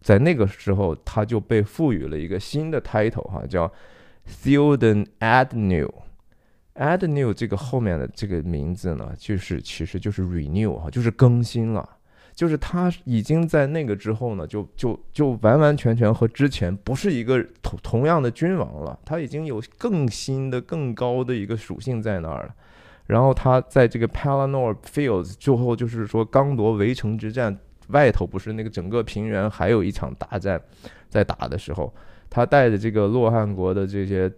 [0.00, 3.70] 在那个时候，他就被赋予了一个新的 title 哈，叫
[4.44, 5.90] Theoden Adnew。
[6.74, 11.96] Adnew 这个后面的这个名字呢，就是其实就是 renew 哈，就是更新了，
[12.32, 22.54] 就是他已经在那个之后呢，就就就完完全全和之前不是一个同同样的君王了，他已经有更新的、更高的一个属性在那儿了。
[23.06, 27.58] 然后他在这个 Palanor Fields 最后，就是说刚夺围城之战。
[27.88, 30.60] 外头不是那个整个平原还有一场大战
[31.08, 31.92] 在打的时候，
[32.30, 34.30] 他带着这个洛汗国的这些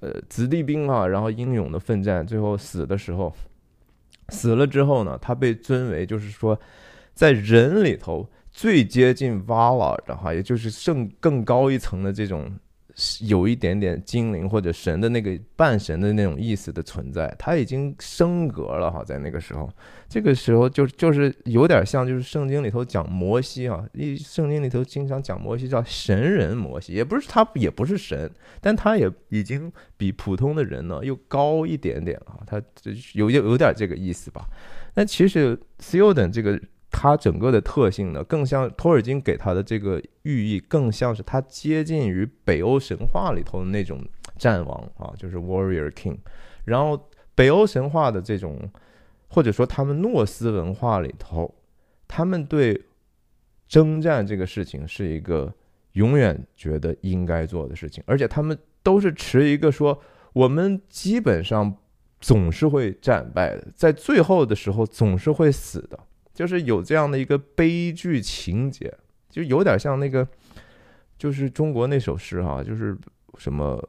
[0.00, 3.34] 呃子弟兵啊，然后英勇的奋战，最后死的时候，
[4.28, 6.58] 死了之后呢，他被尊为就是说
[7.14, 12.52] 在人里头最接近瓦尔的哈，也就是圣更高一层的这种。
[13.22, 19.68] 有一点点精灵或者神的那个半神的那种意思的存在，他已经升格了哈，在那个时候，
[20.08, 28.30] 这个时候就就是有点像就是圣经里头讲摩西啊，一圣经里头经常讲摩西叫神人摩西，也不是他也不是神，
[28.60, 32.62] 但他也已经比普通的人呢又高一点点啊，他
[33.14, 34.48] 有有有点这个意思吧。
[34.94, 36.60] 那其实 s e l d e n 这个。
[36.96, 44.00] 它整个的特性呢，更像托尔金给他的这个寓意，更像是他接近于北欧神话里头的那种
[44.38, 46.18] 战王啊，就是 Warrior King。
[46.64, 48.70] 然后北欧神话的这种，
[49.26, 51.52] 或者说他们诺斯文化里头，
[52.06, 52.80] 他们对
[53.66, 55.52] 征战这个事情是一个
[55.94, 60.00] 永远觉得应该做的事情，而且他们都是持一个说，
[60.32, 61.76] 我们基本上
[62.20, 65.98] 总是会战败的，在最后的时候总是会死的。
[66.34, 68.92] 就是有这样的一个悲剧情节，
[69.30, 70.28] 就有点像那个，
[71.16, 72.94] 就是中国那首诗哈，就是
[73.38, 73.82] 什么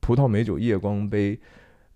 [0.00, 1.40] 葡萄美酒夜光杯。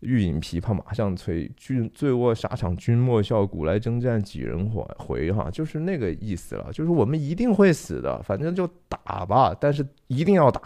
[0.01, 6.71] 欲饮琵琶马上催，君醉卧沙场君莫笑，古来征战几人回回哈，就是那个意思了。
[6.71, 10.61] 就是我们一定会死的，反正就打吧，但是一定要打，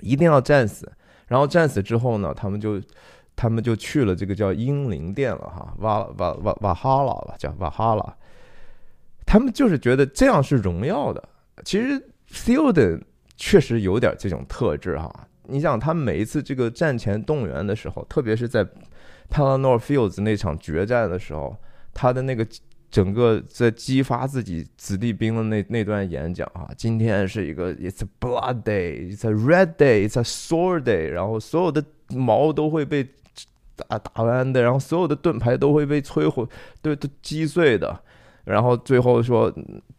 [0.00, 0.92] 一定要战死。
[1.26, 2.80] 然后战死之后呢，他们就
[3.34, 8.16] 他们就去了这个叫英灵殿了哈，瓦瓦瓦瓦哈拉吧，叫瓦哈拉。
[9.28, 11.28] 他们就是觉得这样是荣耀的。
[11.62, 12.98] 其实 s i l d
[13.36, 15.28] 确实有点这种特质哈。
[15.50, 18.66] 你想，他每一次这个战前动员的时候，特别是在
[19.30, 21.54] Palanor Fields 那场决战的时候，
[21.92, 22.46] 他的那个
[22.90, 33.06] 整个在激发自己子弟兵的那那段演讲啊，今天是一个 It's a blood day, It's a red day, It's a sword day，然后所有的矛都会被
[33.76, 36.46] 打打弯的，然后所有的盾牌都会被摧毁，
[36.82, 38.00] 都都击碎的，
[38.48, 39.52] 然后最后说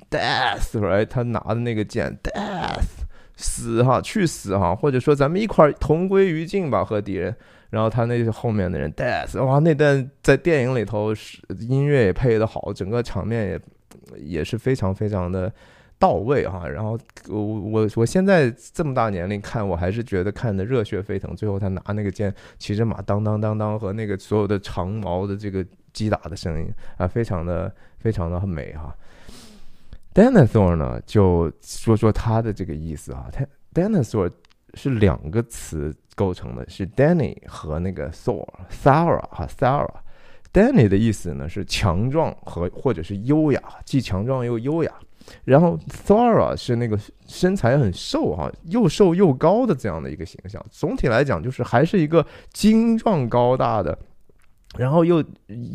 [0.10, 1.06] Death，right？
[1.06, 3.00] 他拿的那个剑 Death。
[3.42, 7.34] 死哈，去死哈，或者说咱们一块同归于尽吧，和敌人。
[7.70, 13.62] 然后他那后面的人，death，哇，那段在电影里头是音乐也配的好，整个场面也
[14.18, 15.50] 也是非常非常的
[15.98, 16.68] 到位哈。
[16.68, 21.34] 然后我我我现在这么大年龄看，我还是觉得看的热血沸腾。
[21.34, 28.96] 最后他拿那个剑，骑着马，当当当当，和那个所有的长矛的这个击打的声音啊，非常的非常的美哈。
[30.14, 33.30] Dinosaur 呢，就说说它的这个意思啊。
[33.32, 34.32] 它 Dinosaur
[34.74, 44.92] 是两个词构成的，是 Danny 和那个 Thor，Thora 哈 Sara，Danny 的意思呢是强壮和或者是优雅，既强壮又优雅。
[45.44, 50.64] 然后 Sara 是那个身材很瘦哈，又瘦又高的这样的一个形象。
[50.72, 53.98] 总体来讲，就是还是一个精壮高大的，
[54.76, 55.24] 然后又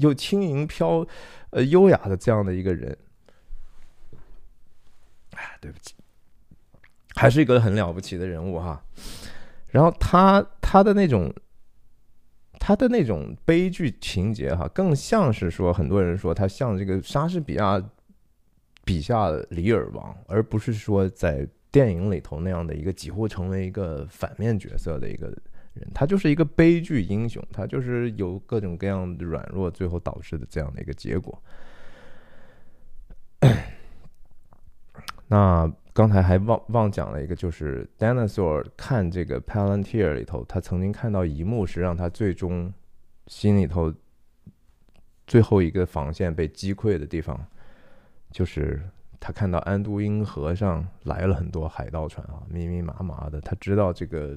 [0.01, 1.07] 又轻盈飘
[1.55, 2.97] 呃优雅的这样的一个人。
[5.37, 5.95] 哎，对不起，
[7.15, 8.85] 还是一个很了不起的人物哈。
[9.69, 11.33] 然后他他的那种
[12.61, 17.83] 他的那种悲剧情节哈，更像是说很多人说他像这个莎士比亚
[18.85, 25.37] 笔下的李尔王，而不是说在电影里头那样的一个几乎成为一个反面角色的一个
[25.75, 25.91] 人。
[25.95, 31.43] 他就是一个悲剧英雄，他就是有各种各样的软弱，最后导致的这样的一个结果。
[35.27, 42.73] 那刚才还忘忘讲了一个，就是 Dinosaur 看这个 Palantir 里头，他曾经看到一幕是让他最终
[43.27, 43.93] 心里头
[45.27, 47.41] 最后一个防线被击溃的地方，
[48.31, 48.83] 就是
[49.19, 53.41] 他看到安都因河上来了很多海盗船啊，密密麻麻的。
[53.41, 54.37] 他知道这个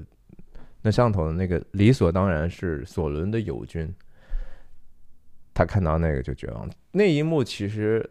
[0.81, 3.93] 那上头的那个理所当然是索伦的友军，
[5.53, 6.69] 他看到那个就绝望。
[6.91, 8.09] 那一幕其实。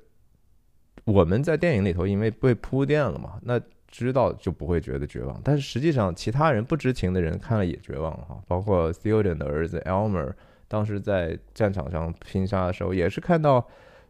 [1.05, 5.41] 我们在电影里头，因为被铺垫了嘛，那知道就不会觉得绝望。
[5.45, 8.43] 但是实际上，其他人不知情的人看了也绝望哈。
[8.49, 10.33] 包括 t h e o d e n 的儿子 Elmer，
[10.67, 13.65] 当时在战场上拼杀的时候，也是看到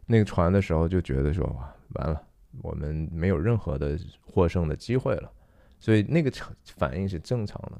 [0.07, 2.19] 那个船的时候，就觉得说哇，完了，
[2.63, 5.31] 我们没有任何的获胜的机会了。
[5.79, 6.31] 所以那个
[6.77, 7.73] 反应是正常的。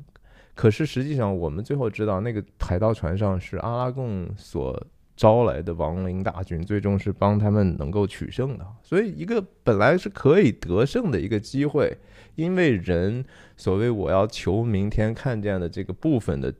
[0.57, 4.77] 可是实际上，我们最后知道，那个海盗船上是阿拉贡所。
[5.17, 8.63] 招来的亡灵大军，最终是帮他们能够取胜的。
[8.83, 11.91] 所以，一个本来是可以得胜的一个机会，
[12.35, 16.53] 因为人所谓我要求明天看见的这个部分的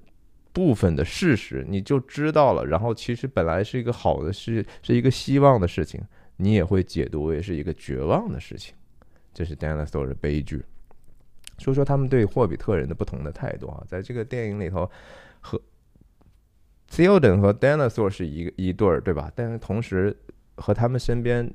[0.51, 2.65] 部分的事实，你就知道了。
[2.65, 6.01] 然后，其实本来是一个好的事，是一个希望的事情，
[6.37, 8.73] 你也会解读为是一个绝望的事情。
[9.35, 10.65] 这是 Dinosaur 的悲剧。
[11.57, 14.89] 说说他们对霍比特人的不同的态度啊，在这个电影里头
[15.39, 15.61] 和。
[16.89, 19.29] Theoden 和 Dinosaur 是一一对儿，对吧？
[19.35, 20.15] 但是同时
[20.55, 21.45] 和他们身边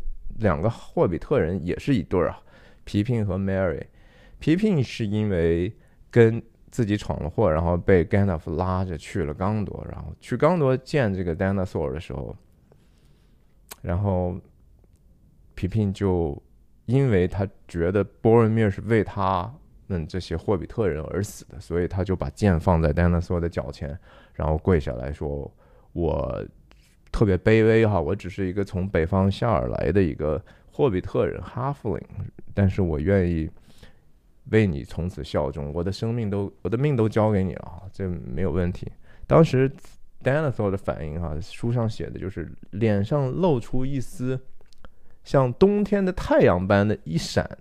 [0.40, 2.38] 两个霍比特人也是一对儿啊，
[2.84, 3.82] 皮皮和 Mary。
[4.38, 5.74] 皮皮是因为
[6.10, 12.36] 跟自己闯了祸，然后被 Gandalf 拉着去了刚铎，然后去刚铎见这个 Dinosaur 的时候，
[13.80, 14.38] 然后
[15.54, 16.40] 皮皮就
[16.84, 19.50] 因为他觉得 Boromir 是为他
[19.92, 23.98] 嗯这些霍比特人而死的，所以他就把剑放在 Dinosaur 的脚前。
[24.34, 25.48] 然后跪下来说
[25.92, 26.42] ：“我
[27.12, 32.06] 特别卑微哈，我只是一个从北方下而来的一个霍比特人哈弗林，
[32.54, 33.50] 但是我愿意
[34.50, 38.90] 为你从此效忠，我的生命都我的命都交给你了，这没有问题。”
[39.28, 39.70] 当时
[40.24, 44.40] Dinosaur 的反应哈，书上写的就是脸上露出一丝
[45.24, 47.58] 像冬天的太阳般的一闪，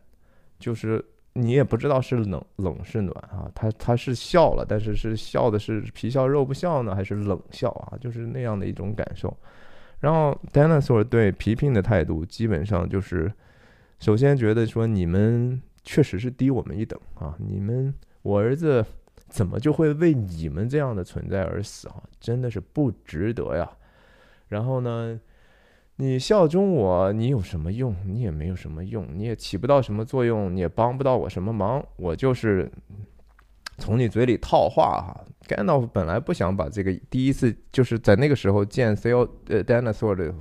[0.57, 1.03] 就是。
[1.33, 7.97] 你也不知道是冷冷是暖啊，他他是笑了，但是是笑的是皮笑肉不笑呢，还是冷笑啊？
[7.99, 9.35] 就是那样的一种感受。
[9.99, 13.31] 然后 Dinosaur 对皮聘的态度基本上就是，
[13.99, 17.93] 首先觉得说你们确实是低我们一等啊，你们
[18.23, 18.83] 我儿子
[19.29, 22.03] 怎么就会为你们这样的存在而死啊？
[22.19, 23.71] 真的是不值得呀。
[24.49, 25.17] 然后呢，
[26.01, 27.95] 你效忠我，你有什么用？
[28.07, 31.85] 你也没有什么用，你也起不到什么作用，你也帮不到我什么忙。
[31.95, 32.67] 我就是
[33.77, 35.23] 从你嘴里套话哈。
[35.47, 40.33] Gandalf 本来不想把这个第一次就是在那个时候见 C O 呃 Dinosaur 的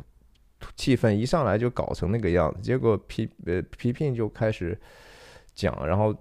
[0.76, 4.80] 气氛一上来就搞成那个样子，结果皮呃皮聘就开始
[5.54, 6.16] 讲，然后。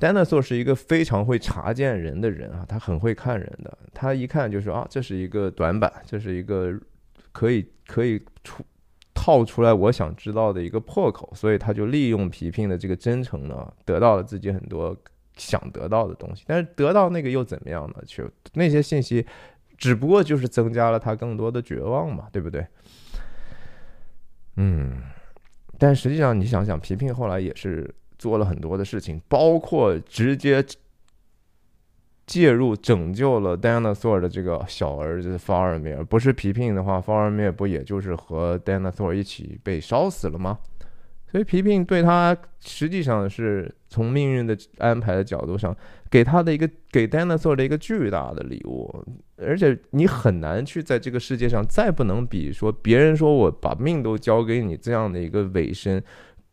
[0.00, 3.78] Dinosaur 是一个非常会察见人的人啊，他很会看人的。
[3.94, 6.78] 他一看就说啊，这是一个短板，这是一个
[7.36, 8.64] 可以可以出
[9.12, 14.96] 套出来我想知道的一个破口，所以他就利用皮皮的这个真诚呢，得到了自己很多
[15.36, 16.44] 想得到的东西。
[16.46, 17.96] 但是得到那个又怎么样呢？
[18.06, 18.24] 就
[18.54, 19.26] 那些信息，
[19.76, 22.66] 只不过就是增加了他更多的绝望嘛，对不对？
[24.56, 25.02] 嗯，
[25.78, 27.94] 但实际上你想想，皮皮后来也是。
[28.18, 30.64] 做了很多的事情，包括直接
[32.26, 37.52] 介入拯救了 Dinosaur 的这个小儿子 f a r m e r 不是皮聘的话 f a r m e r
[37.52, 40.58] 不也就是和 Dinosaur 一起被烧死了吗？
[41.30, 45.76] 所以皮聘对他实际上是从命运的安排的角度上，
[46.10, 49.04] 给他的一个给 Dinosaur 的一个巨大的礼物，
[49.36, 56.02] 而且你很难去在这个世界上再不能比说别人说我把命都交给你这样的一个尾声。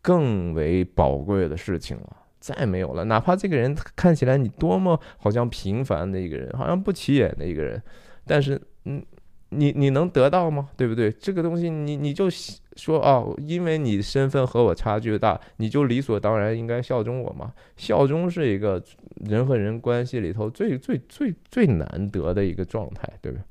[0.06, 3.06] 更为宝贵的事情了，再没有了。
[3.06, 7.82] 哪怕这个人看起来你多么好像平凡的一个人，好像不起眼的一个人，
[8.28, 9.02] 但是，嗯，
[9.48, 10.68] 你你能得到吗？
[10.76, 11.10] 对不对？
[11.10, 12.30] 这个东西，你你就
[12.76, 17.54] 说哦，因为你身份和我差距大，你就理所当然应该效忠我吗？
[17.78, 18.84] 效忠是一个
[19.26, 23.44] 人和人关系里头最最最最难得的一个状态，对不对？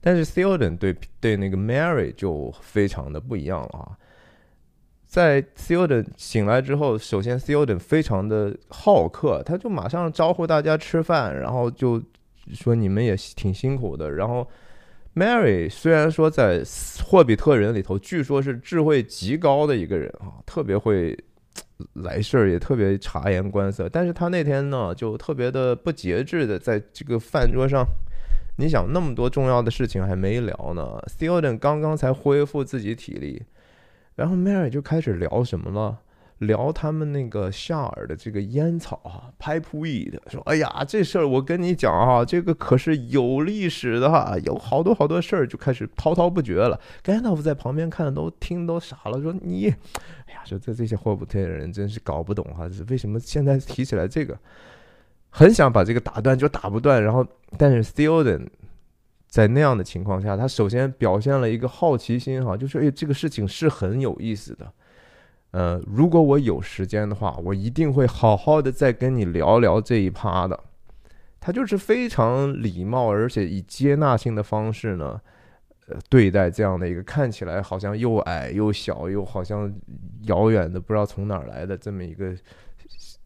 [0.00, 3.98] 但是 s e l d o n 对对那个 Mary 就非常的不一样了啊。
[5.06, 12.02] 在 s e l d e n 醒来之后，首先 s e l d e n 非常的好客，他就马上招呼大家吃饭，然后就
[12.52, 14.10] 说你们也挺辛苦的。
[14.10, 14.46] 然后
[15.14, 16.62] Mary 虽然说在
[17.04, 21.16] 霍比特人里头，据说是智慧极高的一个人啊，特别会
[21.94, 27.86] 来事儿，也特别察言观色，但是他那天呢，就特别的不节制的在这个饭桌上，
[28.58, 33.40] 你想那么多重要的事情还没聊呢 s e l d e n 刚刚才恢复自己体力。
[34.16, 36.00] 然后 Mary 就开始聊什么了？
[36.40, 40.18] 聊他们那个夏尔的这个烟草啊，pipe weed。
[40.30, 46.78] 说，哎呀，这事儿我跟你讲啊，这个可是有历史的哈，有好多好多事儿，就开始滔滔不绝了。
[47.02, 49.68] 甘道夫在旁边看的都听都傻了，说你，
[50.26, 54.38] 哎呀，说这这些霍普特人真是搞不懂哈，为什么现在提起来这个，
[55.30, 57.02] 很想把这个打断就打不断。
[57.02, 58.50] 然后，但是 s t e l d e n
[59.36, 64.72] 在那样的情况下，他首先表现了一个好奇心，哈，就是哎，这个事情是很有意思的。
[65.50, 70.58] 呃，如果我有时间的话，我一定会好好的再跟你聊聊这一趴的。
[71.38, 75.20] 他就是非常礼貌，而且以接纳性的方式呢，
[75.88, 79.70] 呃，对待这样的一个看起来好像又矮又小又好像
[80.22, 82.34] 遥远的不知道从哪儿来的这么一个。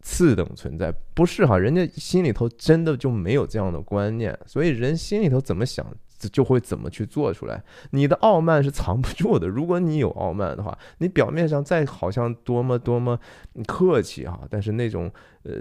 [0.03, 5.87] 次等存在不是哈，人家心里头真的就没有这样的观念，所以人心里头怎么想，
[6.33, 7.63] 就会怎么去做出来。
[7.91, 13.19] 你的傲慢是藏不住的，如果你有傲慢的话，你表面上再好像多么多么
[13.67, 15.11] 客气哈，但是那种
[15.43, 15.53] 呃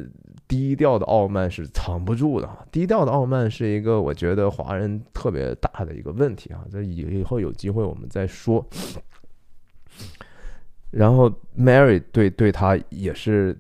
[0.47, 2.49] 低调的傲慢是藏不住的。
[2.71, 8.65] 低调的傲慢是一个我觉得华人特别大的一个问题啊，这以以后有机会我们再说。
[10.91, 13.57] 然后 Mary 对对他也是。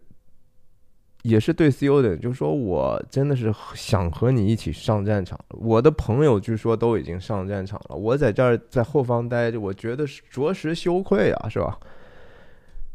[1.29, 5.39] 也是对 C O 的，就是说我真的是想和你一起上战场。
[5.49, 11.77] 我的朋友据说都已经上战场了，我在这儿在后方待着，我觉得是着实羞愧啊，是吧？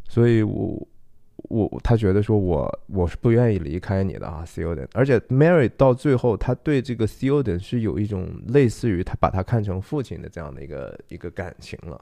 [0.08, 0.88] 所以，我
[1.36, 4.88] 我他觉得说我我是不愿意离开你的啊，C O 的。
[4.92, 12.00] 而且 Mary 到最后，他对这个 C O 的是有一种类似于他把他看成父亲的这样的一个一个感情了。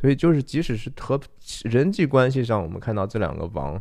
[0.00, 1.20] 所以，就是即使是和
[1.64, 3.80] 人际关系上，我们看到这两个王。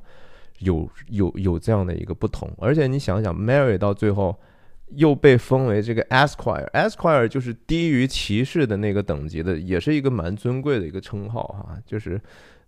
[0.62, 4.36] 有有有这样的一个不同，而且你想想，Mary 到最后
[4.96, 11.78] 又被封为这个 Esquire，Esquire 就是低于骑士的那个等级的，也是一个蛮尊贵的一个称号哈。
[11.86, 12.20] 就是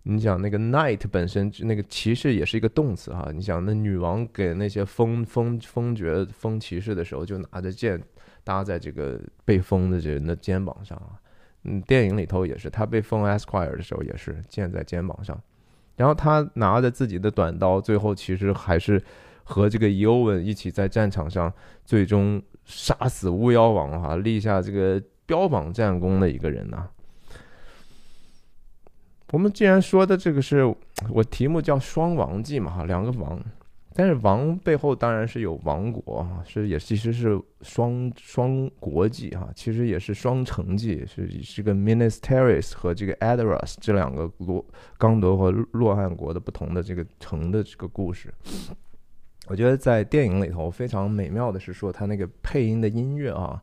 [0.04, 3.30] 你想那个 Knight 本身那个骑士也是一个动词哈。
[3.34, 8.02] 你想那女王给那些封封封爵封骑士的时候，就拿着剑
[8.42, 11.20] 搭在这个被封的这人的肩膀上啊。
[11.64, 15.40] 嗯，电影里头也是，他被封 Esquire 的时候也是剑在肩膀上。
[15.96, 19.02] 然后他拿着自己的短刀，最后其实还是
[19.44, 21.52] 和这个尤文一起在战场上，
[21.84, 26.88] 最终杀死巫妖王哈，立下这个标榜战功的一个人呐。
[29.30, 30.64] 我们既然说的这个是
[31.10, 33.42] 我题目叫双王记嘛哈，两个王，
[33.94, 44.64] 但是王背后当然是有王国啊，是也其实是双双国际哈，其实也是双城记，是是个 Ministerius 和这个 Adras 这两个罗
[44.98, 48.34] 刚铎和洛汗国的不同的这个城的这个故事。
[49.46, 53.62] 我觉得在电影里头非常美妙的是说他那个配音的音乐啊。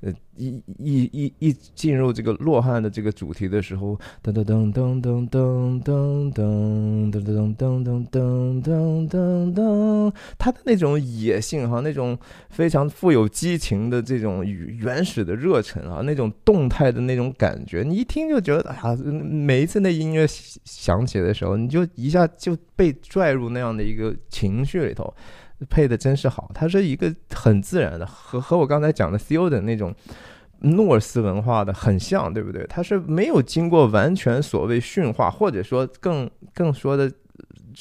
[0.00, 12.16] 呃，一一一一进入这个洛汗的这个主题的时候，噔噔噔噔噔噔噔噔噔噔噔噔噔噔噔噔，他的那种野性哈，那种
[12.50, 20.24] 非常富有激情的这种原始的热忱啊，那种动态的那种感觉，你一听就觉得啊，每一次那音乐
[20.64, 25.12] 响起的时候，你就一下就被拽入那样的一个情绪里头。
[25.68, 29.94] 配的真是好，它是一个很自然的，和和我刚才讲的 C O 的那种
[30.60, 32.66] 诺斯文化的很像，对不对？
[32.68, 37.12] 它是没有经过完全所谓驯化，或者说更更说的。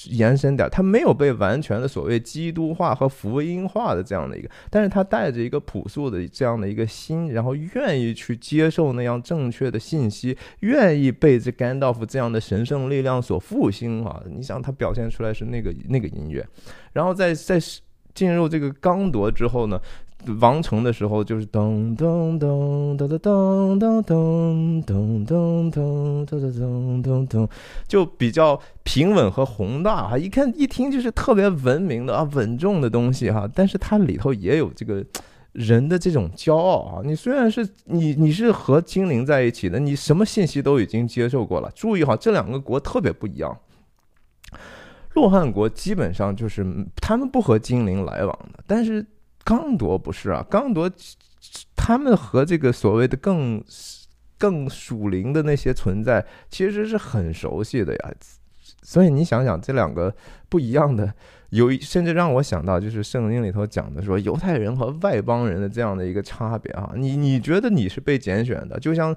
[0.06, 14.22] 延伸点，他没有被完全的所谓基督化和福音化的这样的一个，但是他带着一个朴素的这样的一个心，然后愿意去接受那样正确的信息，愿意被这甘道夫这样的神圣力量所复兴啊！
[14.30, 16.45] 你想他表现出来是那个那个音乐，
[16.93, 17.60] 然后在在
[18.14, 19.80] 进入这个刚铎之后呢？
[20.39, 27.49] 王城的时候就是噔噔噔噔噔噔噔噔噔噔噔噔噔噔，
[27.88, 35.05] 就比较平稳和宏大哈，一看一听就是特别文明的啊稳重的东西哈，但是它里头也有这个
[35.53, 37.01] 人的这种骄傲啊。
[37.05, 41.72] 你虽然是你你是和精灵在一起的，你什么信息都已经接受过了。
[41.74, 43.57] 注意哈，这两个国特别不一样。
[45.13, 46.65] 洛汉国基本上就是
[47.01, 49.05] 他们不和精灵来往的，但是。
[49.48, 50.91] 刚铎不是啊，刚铎
[51.74, 53.64] 他们和这个所谓的更
[54.38, 58.12] 更属灵的那些存在，其实是很熟悉的呀。
[58.82, 60.14] 所以你想想，这两个
[60.50, 61.14] 不一样的，
[61.52, 66.91] 有甚至让我想到，就是圣经里头讲的说，犹太人和外邦人的这样的一个差别啊。
[66.98, 69.16] 你你觉得你是被拣选的，就像。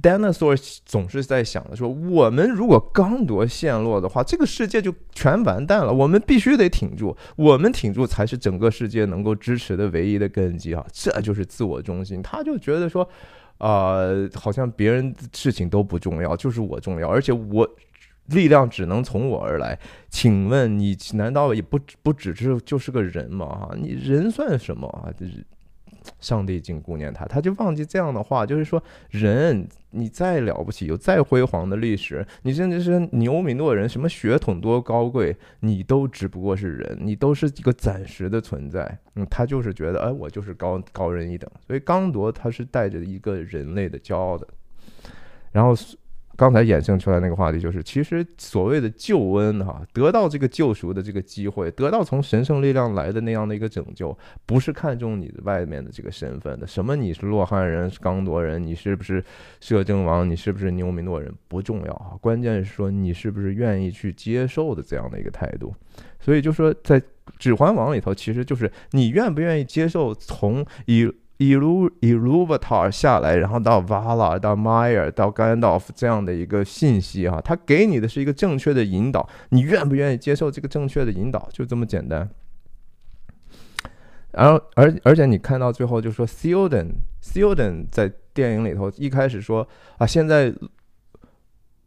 [0.00, 5.92] Dinosaur 总是在想的说，我们如果刚夺陷落的话，这个世界就全完蛋了。
[5.92, 10.86] 我们必须得挺住，我们挺住才是整个世界能够支持的唯一的根基啊！
[10.92, 13.08] 这就是自我中心，他就觉得说，
[13.58, 17.68] 呃，好像别人事情都不重要，就是我重要，而且我
[18.26, 19.76] 力量只能从我而来。
[20.08, 23.46] 请问你难道也不不只是就是个人吗？
[23.46, 25.10] 哈，你人算什么啊？
[26.18, 38.98] 上帝竟顾念他，他就忘记这样的话，就是说，人你再了不起，有再辉煌的历史，你甚至是牛米诺人，什么血统多高贵，你都只不过是人，你都是一个暂时的存在。
[39.14, 44.46] 嗯，他就是觉得，哎，我就是高高人一等，所以刚铎他是带着一个人类的骄傲的，
[45.52, 45.74] 然后。
[46.40, 54.16] 刚才衍生出来那个话题就是，其实所谓的救恩哈，得到这个救赎的这个机会，得到从神圣力量来的那样的一个拯救，
[54.46, 59.22] 不是看重你的外面的这个身份的，什么你是洛汗人、刚铎人，你是不是
[59.60, 65.74] 摄政王，你是不是牛米诺人不重要啊，关键是说你是不是愿意去接受的这样的一个态度。
[66.20, 67.02] 所以就说在
[67.38, 71.06] 指环王里头，其实就是你愿不愿意接受从以。
[71.40, 81.48] 伊鲁伊鲁瓦塔下来，然后到瓦拉，到迈尔，到甘道夫这样的一个信息哈，他给你的是一个正确的引导，你愿不愿意接受这个正确的引导？
[81.50, 82.28] 就这么简单。
[84.32, 89.66] 然后，而而且你看到最后就说 s i o d e n s i o d e n 在电影里头一开始说
[89.96, 90.54] 啊，现在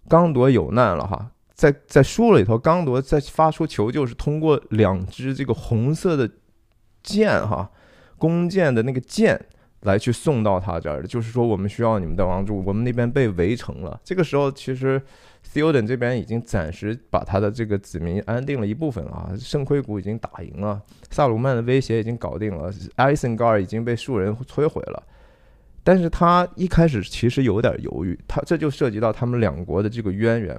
[0.09, 6.27] 刚铎有难了哈，在在书里头，刚铎在发出求救是通过两只这个红色的
[7.03, 7.69] 剑哈。
[8.23, 9.37] 弓箭的那个箭
[9.81, 13.99] 来去送到他这儿的，就是说我们需要你们的帮助，我们那边被围城了。
[14.01, 14.97] 这个时候，其实
[15.43, 25.03] t h e o d e n 这边已经暂时把他的这个子民安定了一部分啊，圣盔谷已经打赢了，萨鲁曼的威胁已经搞定了，艾森加尔已经被树人摧毁了。
[25.83, 30.57] 但是他一开始其实有点犹豫，他这就涉及到他们两国的这个渊源。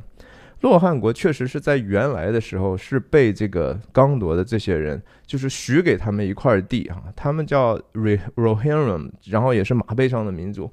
[0.60, 10.70] 洛汗国确实是在原来的时候是被这个刚铎的这些人，就是许给他们一块地哈，他们叫 Rohirrim，然后也是马背上的民族，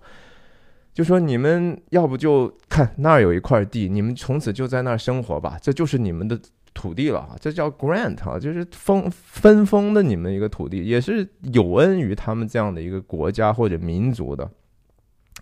[0.93, 6.39] 就说你们要不就看那儿有一块地，你们从此就在那儿生活吧，这就是你们的
[6.73, 14.49] 土地了哈，这叫 Grant 哈，就是封分封的你们一个土地，也是有恩于他们这样的一个国家或者民族的，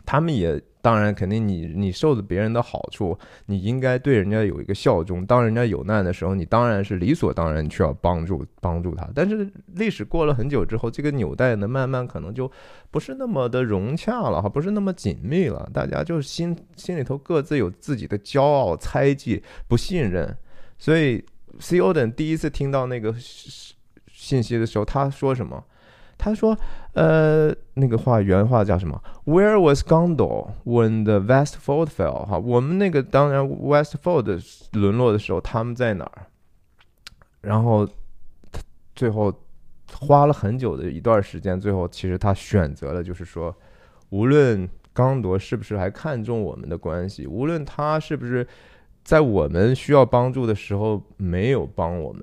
[0.10, 0.60] 他们也。
[0.82, 5.26] 当然，肯定你你受的别人的好处，你应该对人家有一个效忠。
[5.26, 9.06] 当人家有难的时候，你当然是理所当然去要帮助帮助他。
[9.14, 12.50] 但是历史过了很久之后，这个纽带呢，慢慢可能就
[12.92, 15.70] 不是那么的融洽了哈，不是那么紧密了。
[15.74, 20.34] 大家就心心里头各自有自己的骄傲、猜忌、不信任，
[20.78, 21.22] 所以
[21.60, 25.62] C O 等第一次听到那个信息的时候，他说什么？
[26.22, 26.56] 他说
[26.94, 32.26] ：“呃，那个话原话叫什么？Where was Gondor when the Westfold fell？
[32.26, 34.44] 哈，我们那个当然 Westfold
[34.74, 36.28] 沦落的时候，他们在哪儿？
[37.40, 37.88] 然后
[38.94, 39.34] 最后
[39.94, 43.56] 花了很久的一段时间，最后其实他选择了，就是说，
[44.10, 48.46] 无论刚铎是不是还看重我们的关系，无论他是不是
[49.06, 52.22] 在我们需要帮助的时候没有帮我们。”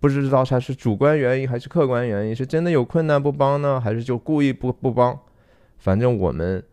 [0.00, 5.18] 不知道他是主观原因还是客观原因，是真的有困难不帮呢，还是就故意不不帮？
[5.78, 6.64] 反正我们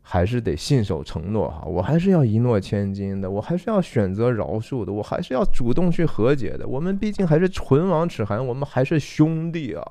[0.00, 6.66] 还是得信守承诺哈，我还是要一诺千金的，我还是要选择饶恕的，我还是要主动去和解的。
[6.66, 9.82] 我们毕竟还是唇亡齿寒，我们还是兄弟啊。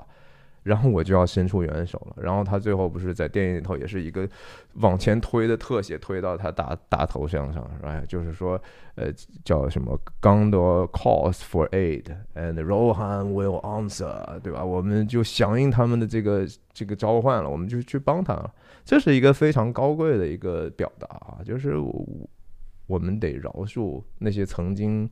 [0.63, 2.21] 然后我就要伸出援手了。
[2.21, 4.27] 然后他最后不是在电影里头也是一个
[4.75, 8.61] 往前推的特写，推到他大大头像上，哎，就是说，
[8.95, 9.11] 呃，
[9.43, 12.05] 叫什么 “Gondor calls for aid
[12.35, 14.63] and Rohan will answer”，对吧？
[14.63, 18.39] 我们就响应他们的这个这个召唤了，我们就去帮他。
[18.83, 22.05] 这是一个非常高贵的一个表达啊，就是我
[22.87, 25.09] 我们得饶恕那些曾经。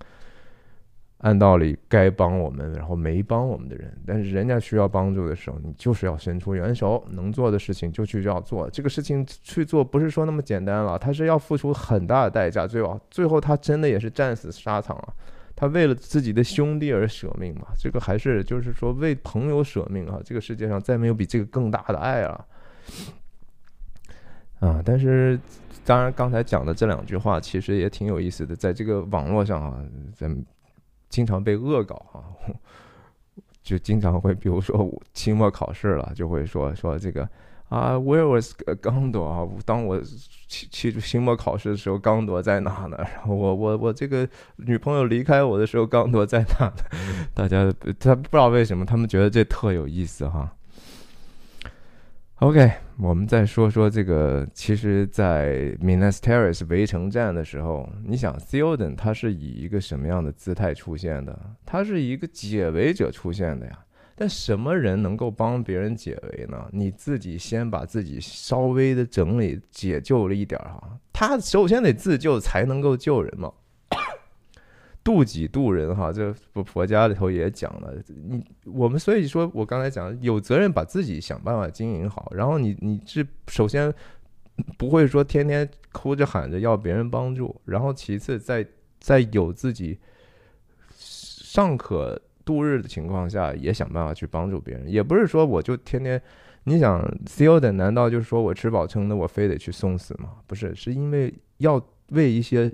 [1.20, 8.70] 按道理该帮我们，然后没帮我们的人，但是人家需要帮助的时候，你就是要伸出援手，能做的事情就去要做。
[8.70, 12.68] 这个事情去做不是说那么简单了，他是要付出很大的代价。
[12.68, 15.14] 最后，最后他真的也是战死沙场了。
[15.56, 17.70] 他为了自己的兄弟而舍命嘛？
[17.80, 20.22] 这个还是就是说为朋友舍命啊！
[20.24, 22.46] 这个世界上再没有比这个更大的爱了
[24.60, 24.80] 啊！
[24.86, 25.40] 但是，
[25.84, 29.82] 当然刚才讲的这两句话其实也挺有意思的，在这个网络上啊，
[30.14, 30.46] 咱。
[31.10, 32.24] 经常被恶搞啊，
[33.64, 37.28] 就经常会，比如说期末考试了，就会说说这个
[37.70, 39.48] 啊，Where was 刚铎啊？
[39.66, 40.02] 当我
[40.48, 42.98] 期期期末考试的时候，刚铎在哪呢？
[43.16, 46.74] 然后我我我这个女朋友离开我的时候，刚铎在哪呢？
[47.34, 50.54] 大家他不知道为什么，他们觉得这特有意思哈。
[52.40, 54.48] OK，我们再说说这个。
[54.54, 61.56] 其实，在 Minas Tirith 围城战的时候，你想 Theoden 他是以一个什么样的姿态出现的？
[61.66, 63.80] 他是一个解围者出现的呀。
[64.16, 66.64] 但什么人能够帮别人解围呢？
[66.72, 71.00] 你自己先把自己稍微的整理解救了一点哈。
[71.12, 73.52] 他首先得自救才能够救人嘛。
[75.08, 77.94] 渡己渡人，哈，这佛佛家里头也讲了。
[78.26, 82.30] 你我们所以说，我刚才讲，有责任把自己想办法经营好。
[82.36, 83.94] 然后你你是首先
[84.78, 88.68] 不会说天天哭着喊着要别人帮助，然后其次在
[89.00, 89.98] 在有自己
[90.98, 94.92] 尚可度日的情况下，也想办法去帮助别人。
[94.92, 96.22] 也不是说我就天天，
[96.66, 100.34] 你想 C O 的，难道就是说我吃饱撑的，我非得去送死吗？
[100.46, 102.70] 不是，是因为要为一些。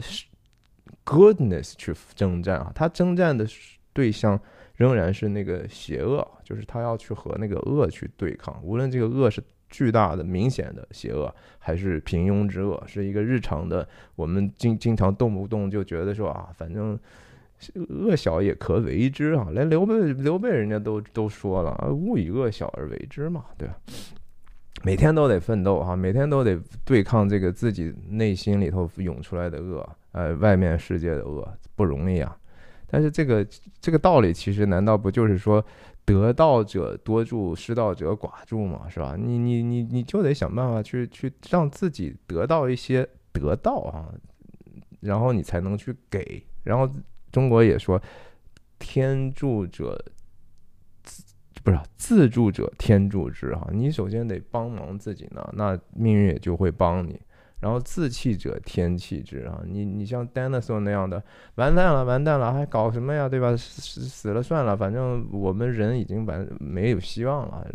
[1.05, 3.45] Goodness 去征战啊，他征战的
[3.91, 4.39] 对象
[4.75, 8.59] 仍然是那个邪恶，就是他要去和那个恶去对抗。
[8.63, 16.97] 无论这个恶是巨大的、明显的邪恶，还是平庸之恶，是一个日常的，我们经经常动不动就觉得说啊，反正
[17.89, 19.49] 恶小也可为之啊。
[19.51, 23.75] 连刘备刘备人家都都说了啊，勿以恶小而为之嘛，对吧？
[24.83, 29.87] 每天都得奋斗哈，每天都得对抗这个自己内心里头涌出来的恶。
[30.11, 32.37] 呃，外面世界的恶不容易啊，
[32.85, 33.43] 但是这个
[33.81, 35.65] 这个道理其实难道不就是说
[36.05, 39.15] 得道者多助，失道者寡助嘛，是吧？
[39.17, 44.13] 你你你你就得想办法去去让自己得到一些得到啊，
[44.99, 46.43] 然后你才能去给。
[46.63, 46.87] 然后
[47.31, 47.99] 中国也说，
[48.77, 49.99] 天助者
[51.63, 57.19] 不是自助者天助之哈，你首先得帮忙自己呢，那命运也就会帮你。
[57.61, 59.63] 然后自弃者天弃之啊！
[59.65, 61.23] 你你像 dinosaur 那样的，
[61.55, 63.29] 完蛋了，完蛋了，还搞什么呀？
[63.29, 63.55] 对吧？
[63.55, 67.65] 死死了算了，反正我们人已经完没有希望了。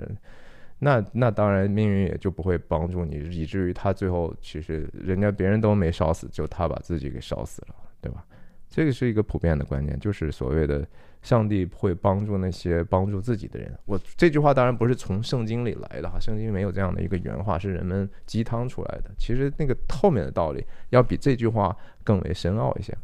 [0.80, 8.22] 那那当然命运也就不会帮助你，以至于他最后其实人家别人都没烧死，就他把自己给烧死了，对吧？
[8.68, 10.86] 这个是一个普遍的观念，就是所谓的。
[11.28, 13.78] 上帝会帮助那些帮助自己的人。
[13.84, 19.10] 我这句话当然不是从圣经里来的哈，圣经没有这样的一个原话，是人们鸡汤出来的。
[19.18, 22.96] 其实那个后面的道理要比这句话更为深奥一些。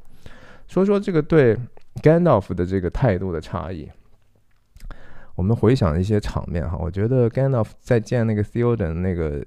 [0.67, 1.55] 说说这个对
[1.97, 3.87] Gandalf 的这个态度的差异。
[5.35, 9.45] 我们回想一些场面哈，我觉得 Gandalf 在见那个 Theoden 那个，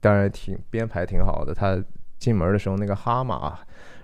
[0.00, 1.52] 当然挺编排挺好的。
[1.52, 1.82] 他
[2.20, 3.58] 进门的时候那个哈马。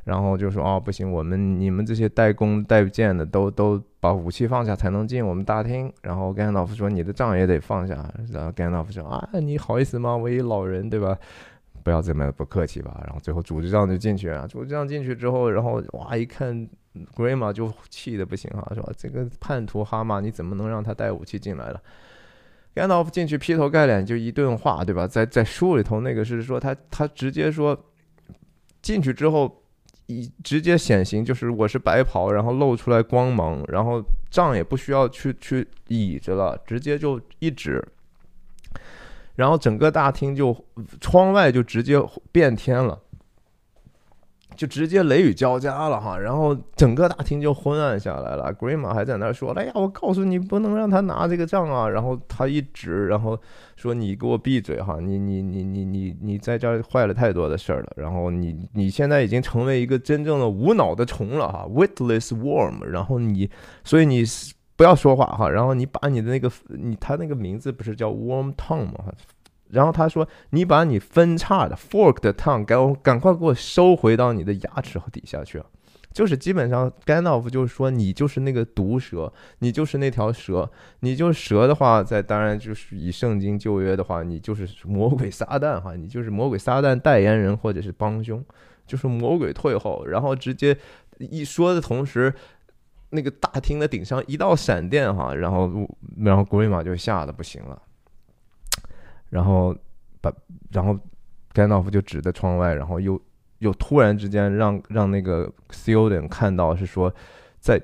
[0.06, 5.92] 然后就说哦不行，我们你们这些带弓带箭的都都把武器放下才能进我们大厅。
[6.00, 8.08] 然后甘道夫说你的杖也得放下。
[8.30, 10.16] 然后甘道夫说啊你好意思吗？
[10.16, 11.18] 我一老人对吧？
[11.82, 13.02] 不要这么不客气吧。
[13.04, 14.46] 然后最后主持杖就进去了。
[14.46, 16.68] 主持杖进去之后，然后哇一看
[17.16, 21.82] Grandma 就气的不行啊，说这个叛徒哈马，你怎么能让他带武器进来了
[22.74, 25.04] 甘道夫进去劈头盖脸就一顿话，对吧？
[25.04, 27.76] 在在书里头那个是说他他直接说
[28.82, 29.62] 进去之后
[30.06, 37.84] 一直接显形，就是我是白袍，然后露出来光芒，然后杖也不需要去去倚着了，直接就一指。
[39.34, 40.56] 然后整个大厅就
[41.00, 42.00] 窗外就直接
[42.32, 42.98] 变天了，
[44.56, 46.18] 就直接雷雨交加了哈。
[46.18, 48.52] 然后整个大厅就昏暗下来了。
[48.54, 53.38] Grandma 还在那说：“哎呀，我告诉你，不能让他拿这个账啊。”然后他一指，然后
[53.76, 54.98] 说：“你给我闭嘴哈！
[55.00, 57.92] 你你你你你你在这儿坏了太多的事儿了。
[57.96, 62.82] 然后你你现在已经成为一个真正的无脑的虫了哈，witless worm。
[62.82, 63.48] 然后你，
[63.84, 64.24] 所以你。”
[64.78, 69.06] 不要说话哈，然后你把你的那个你他那个名字不是叫 Warm Tongue 吗？
[69.70, 75.62] 然后他说你把你分叉的 Fork 的 tongue 给我赶快给我收回到你的牙齿和底下去，
[76.12, 88.44] 就是基本上 Gandalf 就是说你就是那个毒蛇，你就是那条蛇，你就蛇的话，在当然就是以圣经旧约的话，你就是魔鬼撒旦哈，你就是魔鬼撒旦代言人或者是帮凶，
[88.86, 90.76] 就是魔鬼退后，然后直接
[91.18, 92.32] 一说的同时。
[93.10, 95.70] 那个大厅的顶上一道闪电哈，然后
[96.18, 97.80] 然后古瑞玛就吓得不行了，
[99.30, 99.76] 然后
[100.20, 100.32] 把
[100.70, 100.98] 然后
[101.52, 103.20] 甘道夫就指着窗外，然后又
[103.58, 106.28] 又突然之间让让那个 C.O.D.
[106.28, 107.12] 看到是说，
[107.58, 107.80] 在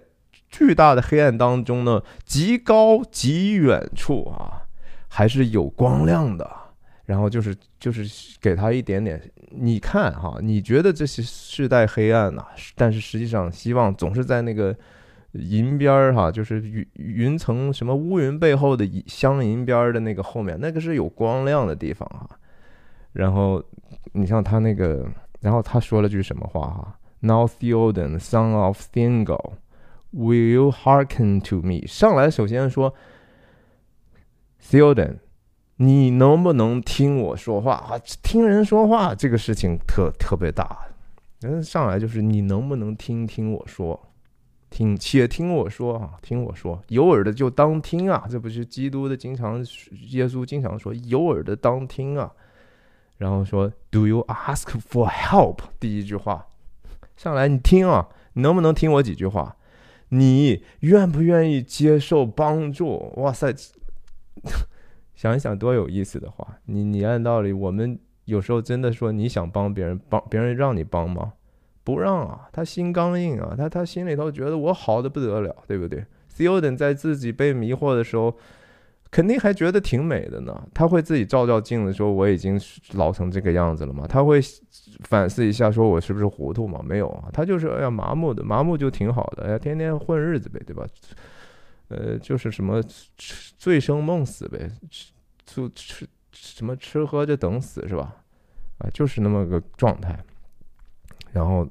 [0.48, 4.62] 巨大的黑暗当中呢，极高极远处啊，
[5.08, 6.50] 还是有光亮的。
[7.04, 9.20] 然后就是就是给他一点点，
[9.50, 14.74] 你看哈，你觉得这是世代黑暗呐，但是实际上希望总是在那个。
[15.32, 22.28] 银边儿哈，就是云云层什么乌云背后的镶银边儿的那个后面，那个是有光亮的地方哈。
[23.12, 23.62] 然后
[24.12, 25.06] 你像他那个，
[25.40, 29.52] 然后他说了句什么话哈？Now Theoden, son of Thingol,
[30.12, 31.86] will you hearken to me？
[31.86, 32.94] 上来首先说
[34.62, 35.16] ，Theoden，
[35.76, 37.98] 你能不能听我说话啊？
[38.22, 40.88] 听人说话这个事情特特别大，
[41.40, 44.08] 人上来就是你能不能听听我说？
[44.72, 49.58] 听，且听我说啊，听我说，有耳的就当听啊，这不是基督的经常，
[50.08, 52.32] 耶稣经常说有耳的当听啊。
[53.18, 55.58] 然后说，Do you ask for help？
[55.78, 56.48] 第一句话
[57.16, 59.56] 上来，你听啊，能不能听我几句话？
[60.08, 63.12] 你愿不愿意接受帮助？
[63.18, 63.54] 哇塞，
[65.14, 66.58] 想一想多有意思的话。
[66.64, 71.34] 你你按道理，我们有时候真的说你想帮别人，帮别人让你帮吗？
[71.84, 76.04] 不让啊，他心刚硬啊，他他心里头觉得我好的不得了，对不对
[76.34, 78.34] t h e o d e n 在自己被迷惑的时候，
[79.10, 80.66] 肯定还觉得挺美的呢。
[80.72, 82.58] 他会自己照照镜子说：“我已经
[82.94, 84.40] 老成这个样子了吗？”他会
[85.08, 86.80] 反思一下，说我是不是糊涂嘛？
[86.82, 90.86] 没有啊，他就是哎呀麻木的，麻木就挺好的，哎呀天天混日子呗，对吧？
[91.88, 92.82] 呃，就是什么
[93.58, 94.70] 醉生梦死呗，
[95.44, 98.16] 就吃什么吃喝就等死是吧？
[98.78, 100.18] 啊，就是那么个状态。
[101.32, 101.66] 然后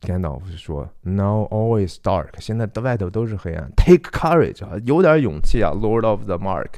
[0.00, 2.28] ，Gandalf 说：“Now always dark。
[2.38, 3.70] 现在的外头都是黑暗。
[3.76, 6.74] Take courage 啊，有点勇气啊，Lord of the Mark。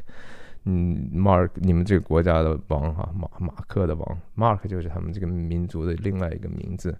[0.64, 6.96] 嗯，Mark，你们这个国家的王哈，马马克的王，Mark 就是他们这个民族的另外一个名字。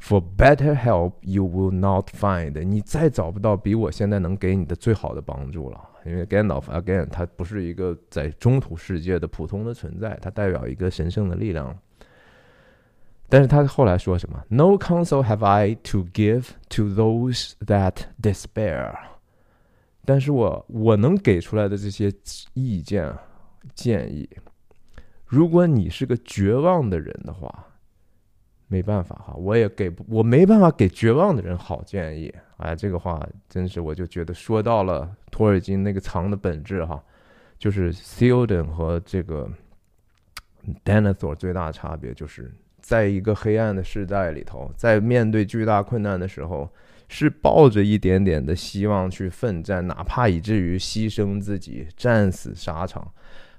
[0.00, 2.60] For better help you will not find。
[2.62, 5.80] 你再找不到比我现在能给你的最好的帮助了。
[6.04, 11.76] 因为 Gandalf again，他不是一个在中土世界的普通的存在，他代表一个神圣的力量。”
[13.32, 18.94] 但是他后来说什么？No counsel have I to give to those that despair。
[20.04, 22.12] 但是我我能给出来的这些
[22.52, 23.10] 意见
[23.74, 24.28] 建议，
[25.24, 27.66] 如果你是个绝望的人的话，
[28.68, 32.30] 没办法哈，我也给我没办法给绝望的人好建议。
[32.58, 37.02] 哎，这个话真是我就觉得说到了托尔金那个藏的本质哈，
[37.58, 39.50] 就是 Theoden 和这个
[40.84, 42.52] Denethor 最大的差别就是。
[42.82, 46.68] 在一个黑暗的时代里头，在面对巨大困难的时候，
[47.08, 53.10] 是抱着一点点的希望去奋战，哪怕以至于牺牲自己、战死沙场，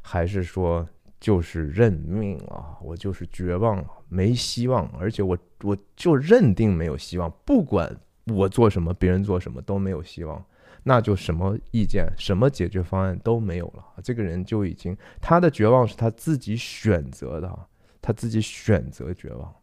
[0.01, 0.87] 还是说
[1.19, 2.77] 就是认命啊？
[2.83, 7.95] 我就是绝望，没希望，而且我我就认定没有希望，不管
[8.25, 10.43] 我做什么，别人做什么都没有希望，
[10.83, 13.83] 那就什么意见、什么解决方案都没有了。
[14.03, 17.67] 这个人就已经他的绝望是他自己选择的。
[18.03, 19.55] 他自己选择绝望，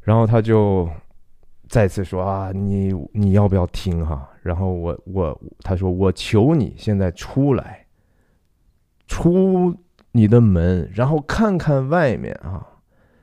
[0.00, 0.90] 然后他就
[1.68, 4.28] 再次说啊，你你要不要听哈？
[4.42, 7.86] 然后我我他说我求你现在出来，
[9.06, 9.78] 出
[10.10, 12.66] 你的门，然后看看外面啊，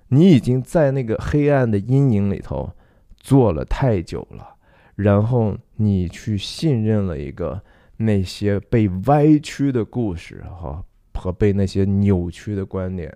[0.07, 2.71] 你已经在那个黑暗的阴影里头
[3.17, 4.55] 坐了太久了，
[4.95, 7.61] 然后你去信任了一个
[7.97, 10.81] 那些被歪曲的故事哈
[11.13, 13.15] 和被那些扭曲的观点。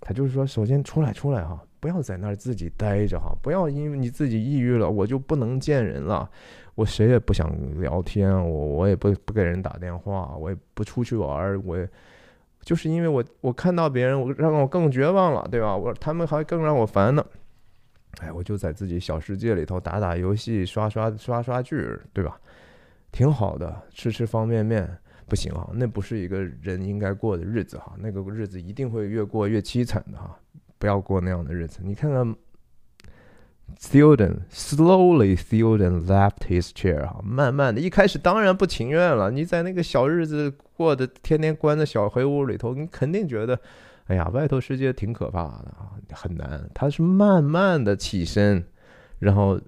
[0.00, 6.28] 他就是说，首先出来出来哈，不要在那儿自己待着哈，不要因为你自己抑郁了，我就不能见人了，
[6.74, 11.86] 我谁也不想聊天，我我也不不给人打电话，我也不出去玩，我
[12.62, 15.76] 就是因为我我看到别人，我让我更绝望了，对吧？
[15.76, 17.24] 我他们还更让我烦呢，
[18.20, 22.40] 哎，我就在自己小世界里头打打游戏，刷刷刷刷剧，对吧？
[23.12, 24.98] 挺好的，吃吃方便面。
[25.30, 30.36] 不行啊，那不是一个人应该过的日子哈，那个日子一定会越过越凄惨的哈，
[30.76, 31.78] 不要过那样的日子。
[31.84, 32.34] 你看看
[33.78, 39.30] ，Theoden slowly Theoden left his chair 哈，慢慢的，一开始当然不情愿了。
[39.30, 43.56] 你在那个小日子过的，天天关在小黑屋里头，你肯定觉得，
[44.08, 46.68] 哎呀，外头世界挺可怕的啊，很难。
[46.74, 48.66] 他是慢慢的起身，
[49.20, 49.60] 然后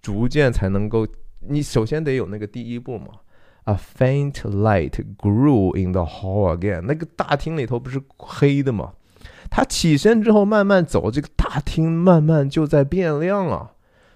[0.00, 1.06] 逐渐才能够，
[1.40, 3.08] 你首先得有那个第一步嘛。
[3.66, 6.82] A faint light grew in the hall again。
[6.82, 8.92] 那个大厅里头不是黑的吗？
[9.50, 13.72] 他起身之后慢慢走，这个大厅慢慢就在变亮啊。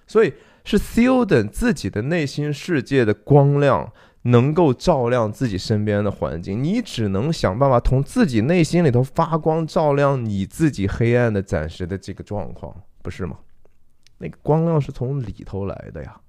[0.07, 0.33] 所以
[0.63, 3.91] 是 Selden 自己的内心世界的光亮
[4.21, 6.63] 能够照亮自己身边的环境。
[6.63, 13.37] 你只能想办法从自己内心里头发光，照亮你自己黑暗的暂时的这个状况，不是吗？
[14.19, 16.20] 那个光亮是从里头来的呀。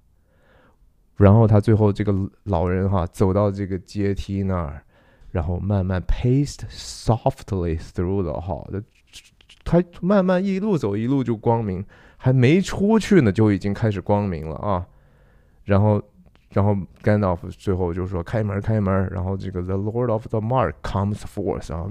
[1.23, 2.13] 然后他最后这个
[2.45, 4.83] 老人哈走到这个阶梯那儿，
[5.31, 8.67] 然后慢慢 paced softly through the hall，
[9.65, 11.85] 他慢慢一路走一路就光明，
[12.17, 14.87] 还没出去呢就已经开始光明了啊，
[15.65, 16.03] 然后。
[16.55, 21.89] 然后 Gandalf 最后就说：“开门，开门！”然后这个 The Lord of the Mark comes forth 啊，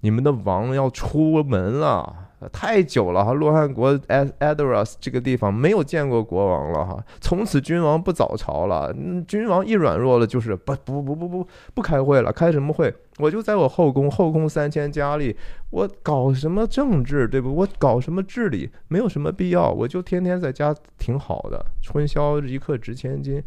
[0.00, 2.29] 你们的王要出门了。
[2.52, 8.94] 太久了哈，洛汗国 Ad Adras 这个地方没有见过国王了哈，从此君王不早朝了。
[9.28, 12.94] 君王一软弱了，就是不不不不不不开会了，开什么会？
[13.18, 15.36] 我就在我后宫，后宫三千佳丽，
[15.70, 17.54] 我搞什么政治，对不？
[17.54, 18.70] 我搞什么治理？
[18.88, 21.64] 没有什么必要，我就天天在家挺好的。
[21.82, 23.42] 春宵一刻值千金。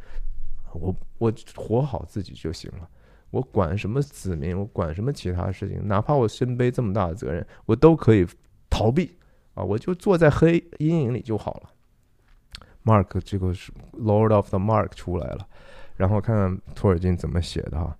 [0.73, 2.87] 我我活好自己就行了，
[3.29, 8.25] 我管什么子民，我管什么其他事情，哪怕我身背这么大的责任，我都可以
[8.73, 9.15] 逃避
[9.53, 9.63] 啊！
[9.63, 11.69] 我就坐在黑阴影里就好了。
[12.83, 15.47] Mark 这个是 Lord of the Mark 出来了，
[15.95, 17.95] 然后看看托尔金怎么写的哈，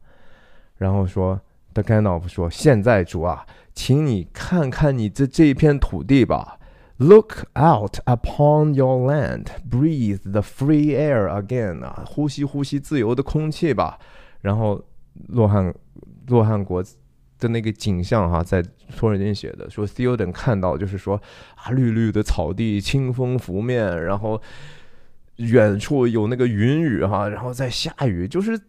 [0.77, 1.39] 然后说
[1.73, 3.45] The Gandalf 说：“现在主啊，
[3.75, 6.59] 请你看看你这这一片土地吧。”
[6.97, 13.99] Look out upon your land, breathe the free air again 啊，呼吸呼吸自由的空气吧。
[14.41, 14.83] 然后
[15.27, 15.73] 洛汉
[16.27, 16.83] 洛汉国
[17.39, 18.63] 的那个景象哈，在
[18.97, 21.21] 托尔金写的说，Theoden 看到就是说
[21.55, 24.41] 啊，绿绿的草地，清风拂面，然后
[25.37, 28.59] 远处有那个云雨哈，然后在下雨，就是。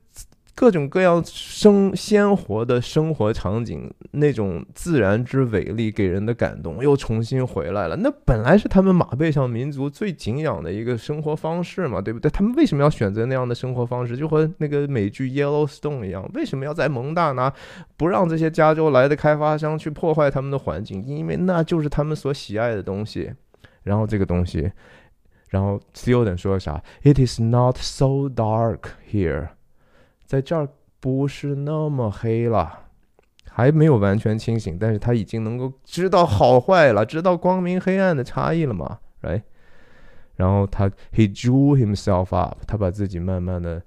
[0.56, 7.96] 各种各样生鲜活的生活场景，那种自然之伟丽给人的感动又重新回来了。
[7.96, 12.30] 那本来是他们马背上民族最敬仰的一个生活方式嘛，对不对？
[12.30, 14.16] 他们为什么要选择那样的生活方式？
[14.16, 17.52] 就和那个美剧《Yellowstone》一样，为什么要在蒙大拿
[17.96, 21.04] 不让这些加州来的开发商去破坏他们的环境？
[21.04, 23.32] 因为那就是他们所喜爱的东西。
[23.82, 24.72] 然后这个东西，
[25.50, 28.78] 然后 s t e n 说啥？It is not so dark
[29.10, 29.48] here。
[30.34, 30.68] 在这儿
[30.98, 32.86] 不是那么黑了，
[33.48, 39.42] 还没有完全清醒，但是他已经能够知道好坏了，知道光明黑暗的差异了嘛，right？
[40.34, 43.80] 然后他 he drew himself up，他把自己慢慢的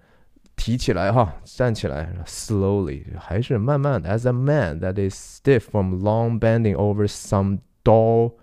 [0.56, 8.36] 提起来哈，站起来，slowly，还是慢慢的，as a man that is stiff from long bending over some dull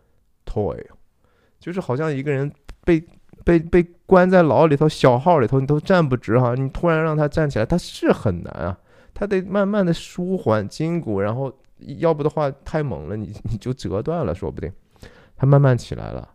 [0.44, 0.84] toy，
[1.59, 2.52] 就是好像一个人
[2.84, 3.02] 被。
[3.45, 6.55] 被被关在牢里头，小号里头，你都站不直哈。
[6.55, 8.78] 你突然让他站起来，他是很难啊。
[9.12, 14.72] 他得慢慢的舒缓筋骨，然后要不的话太猛了，你你就折断了，说不定。
[15.36, 16.28] 他慢慢起来了，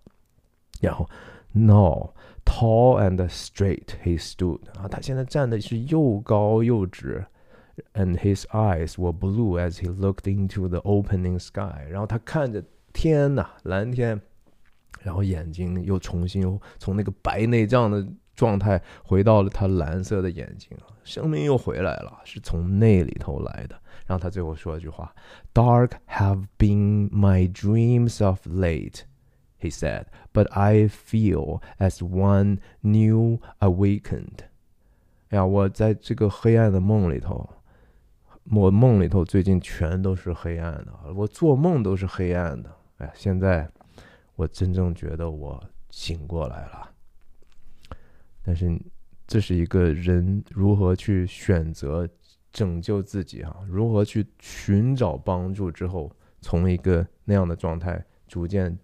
[0.82, 1.10] 然后
[1.52, 2.14] ，no
[2.46, 7.26] tall and straight he stood 啊，他现在站的是又高又直
[7.94, 11.86] ，and his eyes were blue as he looked into the opening sky。
[11.90, 14.22] 然后他看着天呐，蓝天。
[15.02, 23.76] 然后眼睛又重新从那个白内障的状态回到了他蓝色的眼睛生命又回来了，是从那里头来的。
[24.06, 25.14] 然后他最后说一句话
[25.54, 29.02] ：“Dark have been my dreams of late,”
[29.60, 34.46] he said, “but I feel as one new awakened.”
[35.30, 37.50] 哎呀，我在这个黑暗的梦里头，
[38.52, 42.70] 我梦里头最近全都是黑暗的，我做梦都是黑暗的。
[42.98, 43.70] 哎呀，现在。
[44.40, 46.90] 我真正觉得我醒过来了。
[48.42, 48.80] 但是，
[49.28, 52.08] 这是一个人如何去选择
[52.50, 56.10] 拯救自己哈，如何去寻找帮助之后，
[56.40, 58.80] 从一个那样的状态逐渐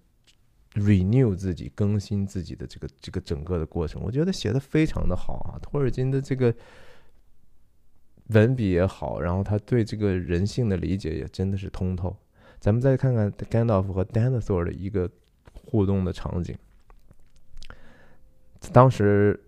[0.73, 5.55] renew 自己、更新自己的这个这个整个的过程，我觉得写的非常的好啊。
[5.61, 6.53] 托尔金的这个
[8.27, 12.13] 文笔也好，然后他对这个人性的理解也真的是通透。
[12.59, 15.09] 咱们再看看甘道夫和 Dinosaur 的一个
[15.65, 16.57] 互动的场景。
[18.71, 19.39] 当时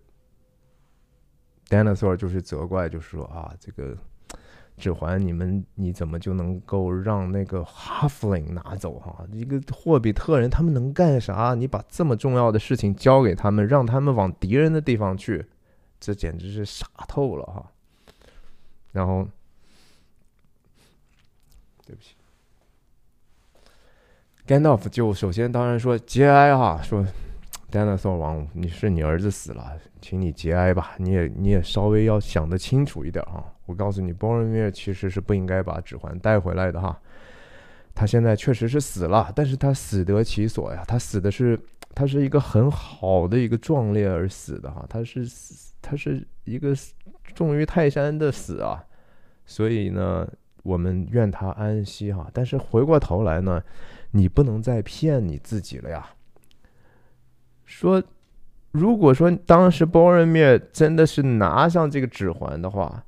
[1.68, 3.96] ，Dinosaur 就是责怪，就是说啊，这个
[4.76, 9.26] 指环你们你怎么就能够让那个 Halfing 拿走哈？
[9.32, 11.54] 一个霍比特人他们能干啥？
[11.54, 15.44] 你把这么重要的事情交给他们，让他们往敌人的地方去，
[15.98, 17.72] 这简直是傻透了哈！
[18.92, 19.28] 然后，
[21.84, 22.14] 对不起。
[24.48, 27.04] Gandalf 就首先当然说节哀哈，说
[27.70, 30.94] Dinosaur 王，你是你儿子死了，请你节哀吧。
[30.96, 33.44] 你也你也稍微要想得清楚一点哈。
[33.66, 36.98] 我告诉你，Boromir 其实是不应该把指环带回来的哈。
[37.94, 40.82] 他现在确实是死了，但是他死得其所呀。
[40.88, 41.60] 他死的是
[41.94, 44.82] 他是一个很好的一个壮烈而死的哈。
[44.88, 45.28] 他是
[45.82, 46.74] 他是一个
[47.34, 48.82] 重于泰山的死啊。
[49.44, 50.26] 所以呢，
[50.62, 52.30] 我们愿他安息哈。
[52.32, 53.62] 但是回过头来呢。
[54.12, 56.10] 你不能再骗你自己了呀！
[57.64, 58.02] 说，
[58.72, 63.04] 如果说当时包仁灭真的是拿上这个指环的话，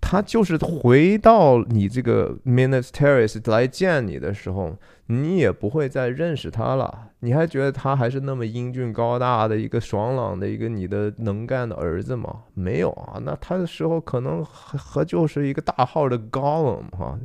[0.00, 4.76] 他就是回到你这个 Minas Tirith 来见你的时候，
[5.06, 7.10] 你也不会再认识他了。
[7.20, 12.44] 你还觉得他还是那么英俊高大的一个爽朗的一个你的能干的儿子吗？
[12.54, 17.18] 没有啊，那他的时候可能和和就是一个大号的 Gollum 哈。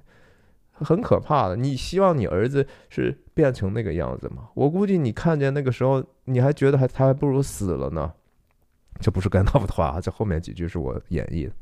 [0.79, 4.49] 很可怕的，你希望你儿子是变成那个样子吗？
[4.53, 8.13] 我估计你看见那个时候，你还觉得还他还不如死了呢。
[8.99, 11.53] 这不是甘道夫的话，这后面几句是我演绎的。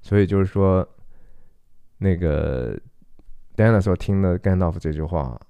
[0.00, 0.86] 所以就是说，
[1.98, 2.78] 那个
[3.56, 5.40] Dinosaur 听了甘道夫这句话，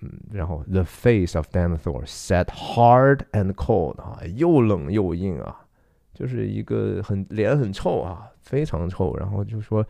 [0.00, 5.66] 嗯，然后 The face of Dinosaur set hard and cold 啊，又冷又硬啊，
[6.14, 9.16] 就是一个很脸很臭啊，非常臭。
[9.16, 9.84] 然后就说。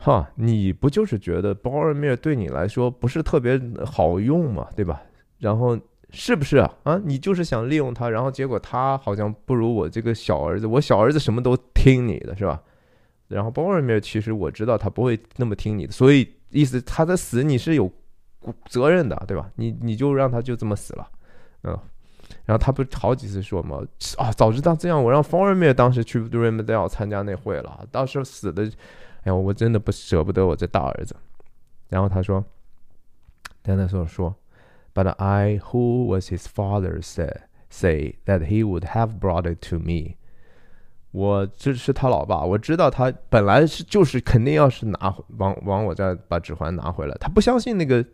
[0.00, 5.02] 哈，你不就是觉得包尔面对你来说不是特别好用嘛，对吧？
[5.38, 5.78] 然后
[6.10, 6.72] 是不是啊？
[6.84, 12.62] 啊，你就是想利用他，然后结果他好像不如我这个小儿子，我小儿子什么都听你的，是吧？
[13.26, 17.90] 然后包尔面其实我知道他不会那么听你的，所以意思他的死你是有
[18.68, 19.50] 责任的，对吧？
[19.56, 21.08] 你你就让他就这么死了，
[21.64, 21.78] 嗯。
[22.44, 23.82] 然后他不好几次说嘛，
[24.16, 28.70] 啊，早知道这样，我让包尔面当时去 r i m d a l 参加那会了，到时候死的。
[29.36, 31.16] 我真的不舍不得我这大儿子。
[31.88, 32.44] 然后他说
[33.64, 34.36] ，Dinosaur 说
[34.94, 40.16] ，But I, who was his father, said say that he would have brought it to me。
[41.10, 47.16] 我这是他老爸，我知道他本来是就是肯定要是拿往往我这把指环拿回来。
[47.18, 48.04] 他不相信那个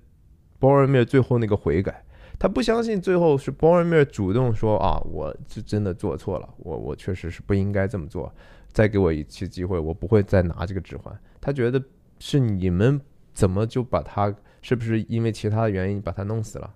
[0.60, 2.04] Boromir 最后那个悔改，
[2.38, 8.32] 他不相信最后是 Boromir 主动说啊，我是真的做错了，我我确实是不应该这么做。
[8.74, 11.16] 再给我一次机会，我不会再拿这个指环。
[11.40, 11.82] 他觉得
[12.18, 13.00] 是你们
[13.32, 16.74] 怎么就把他，是不是因为其他的原因把他弄死了？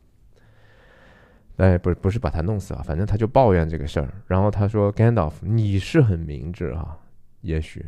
[1.57, 4.14] 哎，不是，不是把他弄死了，反正他就抱怨这个事儿。
[4.28, 6.96] 然后他说：“Gandalf，你是很明智啊，
[7.40, 7.84] 也许。”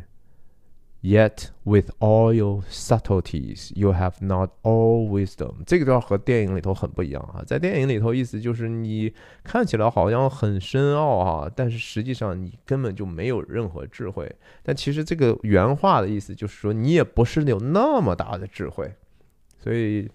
[1.02, 5.64] Yet with all your subtleties, you have not all wisdom。
[5.64, 14.30] 这个段和电影里头很不一样啊，在电影里头意思就是你看起来好像很深奥啊，但是实际上你根本就没有任何智慧。
[14.62, 18.92] 但其实这个原话的意思就是说你也不是有那么大的智慧，
[19.58, 20.08] 所以。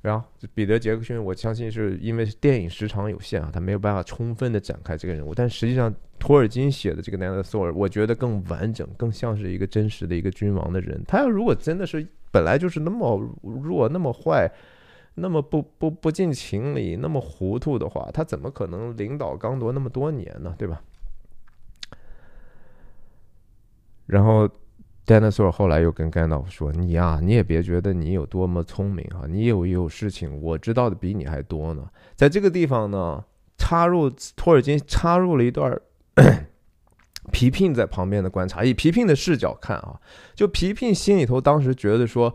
[0.00, 0.24] 然后
[0.54, 5.34] 彼得·杰克逊，我相信是因为电影时长有限啊，他没有办法充分的展开这个人物。
[5.34, 11.02] 但实际上，托尔金写的这个 Dinosaur，我觉得更完整，更像是一个真实的一个君王的人。
[11.06, 14.48] 他要如果真的是本来就是那么弱、那么坏、
[15.14, 20.54] 那么不不不近情理、那么糊涂的话，他怎么可能领导刚铎那么多年呢？
[20.56, 20.80] 对吧？
[24.06, 24.48] 然后。
[25.08, 33.24] Dinosaur 后来又跟甘道夫说：“你呀，你也别觉得你有多么聪明哈，你有有事情我知道的比你还多呢。”在这个地方呢，
[33.56, 35.80] 插入托尔金插入了一段
[37.32, 39.98] 皮聘在旁边的观察，以皮聘的视角看啊，
[40.34, 42.34] 就皮聘心里头当时觉得说：“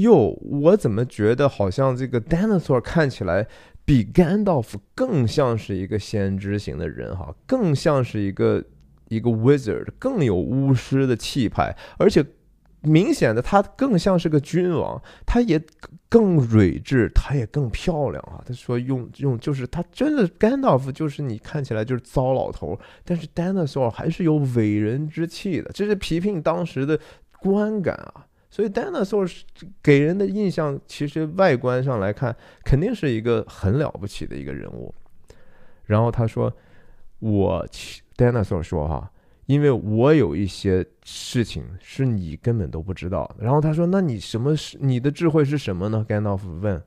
[0.00, 3.46] 哟，我怎么觉得好像这个 Dinosaur 看起来
[3.84, 8.64] 比甘道夫更像是一个先知型的人哈，更像是一个。”
[9.08, 12.24] 一个 wizard 更有巫师的气派，而且
[12.82, 15.60] 明显的，他更像是个君王，他也
[16.08, 18.42] 更睿智，他也更漂亮啊。
[18.46, 26.98] 他说用用就是他真的 Gandalf 就是你看起来就是糟老头，但是 dinosaur 还是有伟人之气的，这是皮皮当时的
[27.40, 28.26] 观感啊。
[28.48, 29.28] 所以 dinosaur
[29.82, 32.34] 给人的印象，其实外观上来看，
[32.64, 34.94] 肯定是一个很了不起的一个人物。
[35.84, 36.50] 然后他说，
[37.18, 37.66] 我
[38.16, 39.10] dinosaur 说哈。
[39.46, 43.32] 因为我有一些事情是你根本都不知道。
[43.38, 46.82] 然后他说：“那你什么是你的智慧是什么呢？”甘道夫问。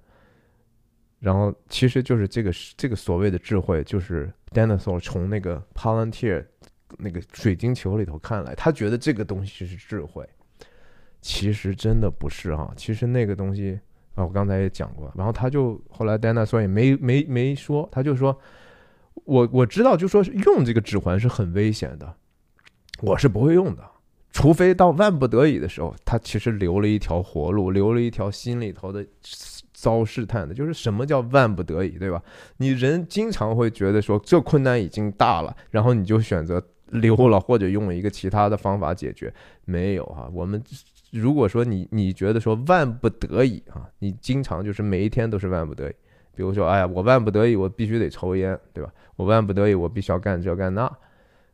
[1.20, 6.46] 然后其实就是这个这个所谓的智慧，就是 dinosaur 从那个 Palantir
[6.98, 10.28] 那个水晶球里头看来，他觉得这个东西是智慧。
[11.22, 13.80] 其实真的不是哈，其实那个东西
[14.16, 15.10] 啊，我刚才也讲过。
[15.16, 18.38] 然后他就后来 dinosaur 也没没没说，他就说
[19.30, 22.16] ：“我我知道，就说用这个指环是很危险的。”
[23.02, 23.82] 我是不会用的，
[24.30, 29.06] 除非到万不得已的时候，他其实留了一条活路，留了一条心里头的
[29.74, 32.22] 遭试探的，就是什么叫万不得已，对吧？
[32.58, 39.34] 你人经常会觉得说这困难已经大了，然后你就选择溜了，或者用一个其他的方法解决。
[39.64, 40.62] 没有哈，我们
[41.12, 45.96] 如果说你你觉得说万不得已啊，你经常就是每一天都是万不得已，
[46.40, 48.90] 比如说哎呀，我万不得已我必须得抽烟，对吧？
[49.18, 50.90] 我万不得已我必须要干这干那。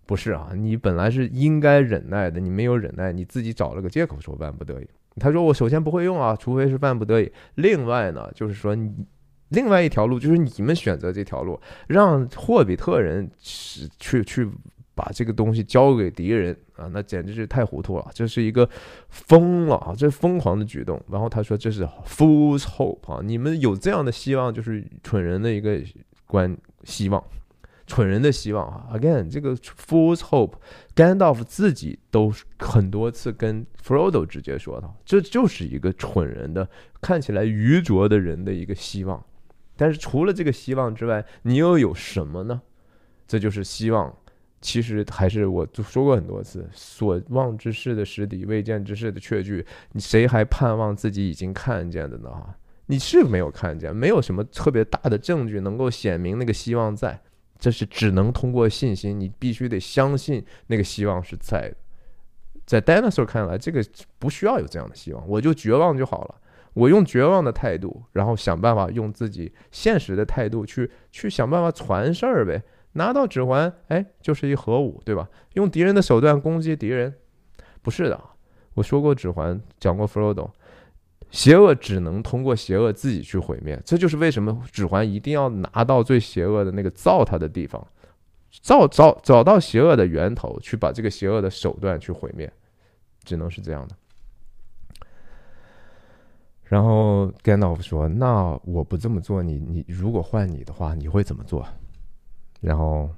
[0.05, 4.87] 不是啊，你本来是应该忍耐的，你没有忍耐，你自己找了个借口说万不得已。
[5.19, 7.31] 他说我首先不会用啊，除非是万不得已。
[7.55, 8.93] 另外呢，就是说你
[9.49, 14.47] 另外一条路就是你们选择这条路，让霍比特人去去去
[14.95, 18.67] 把这个东西交给敌人啊，那简直是太糊涂了，这是一个
[19.09, 20.99] 疯了啊，这疯狂的举动。
[21.11, 25.79] 然后他说这是 fool's hope 啊，你们有这样的希望就是蠢人的一个
[26.25, 27.23] 观希望。
[27.87, 30.53] 蠢人的希望啊！Again，这个 fool's hope，
[30.95, 36.67] 甘道夫自己都很多次跟 Frodo 直接说到，这就是一个蠢人的、
[36.99, 39.23] 看起来愚拙的人的一个希望。
[39.75, 42.59] 但是除了这个希望之外，你又有什么呢？
[43.27, 44.11] 这就是希望。
[44.65, 49.63] 其实还是我就说过很多次，所望之事的实底，未见之事的确据。
[49.91, 52.31] 你谁还盼望自己已经看见的呢？
[52.87, 57.21] 你是没有看见，没有什么特别大的证据能够显明那个希望在。
[57.59, 61.75] 这是只能通过信心，你必须得相信那个希望是在的。
[62.65, 63.85] 在 dinosaur 看来，这个
[64.17, 66.35] 不需要有这样的希望，我就绝望就好了。
[66.73, 72.61] 我用绝望的态度，然后想办法用自己现实的态度去去想办法传事儿呗。
[72.95, 75.29] 拿到指环，哎，就是一核武，对吧？
[75.53, 77.13] 用敌人的手段攻击敌人，
[77.81, 78.19] 不是的。
[78.73, 80.49] 我说过指环，讲过 Frodo。
[81.31, 87.85] 邪恶只能通过邪恶自己去毁灭，这就是为什么指环一定要拿到最邪恶的那个造它的地方，
[88.61, 92.49] 造找找到邪恶的源头，去把这个邪恶的手段去毁灭，
[93.25, 93.95] 只能是这样的。
[96.63, 101.67] 然后 Gandalf 说：“那我不这么做，你你如果换你的话，你会怎么做？”
[102.61, 103.09] 然后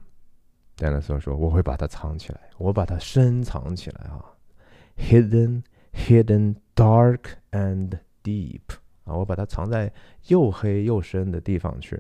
[0.77, 4.23] Gandalf 说：“我会把它藏起来，我把它深藏起来啊
[4.97, 5.63] ，hidden。”
[5.97, 8.61] Hidden dark and deep
[9.03, 9.91] 啊，我把它藏在
[10.27, 11.99] 又黑又深的地方去。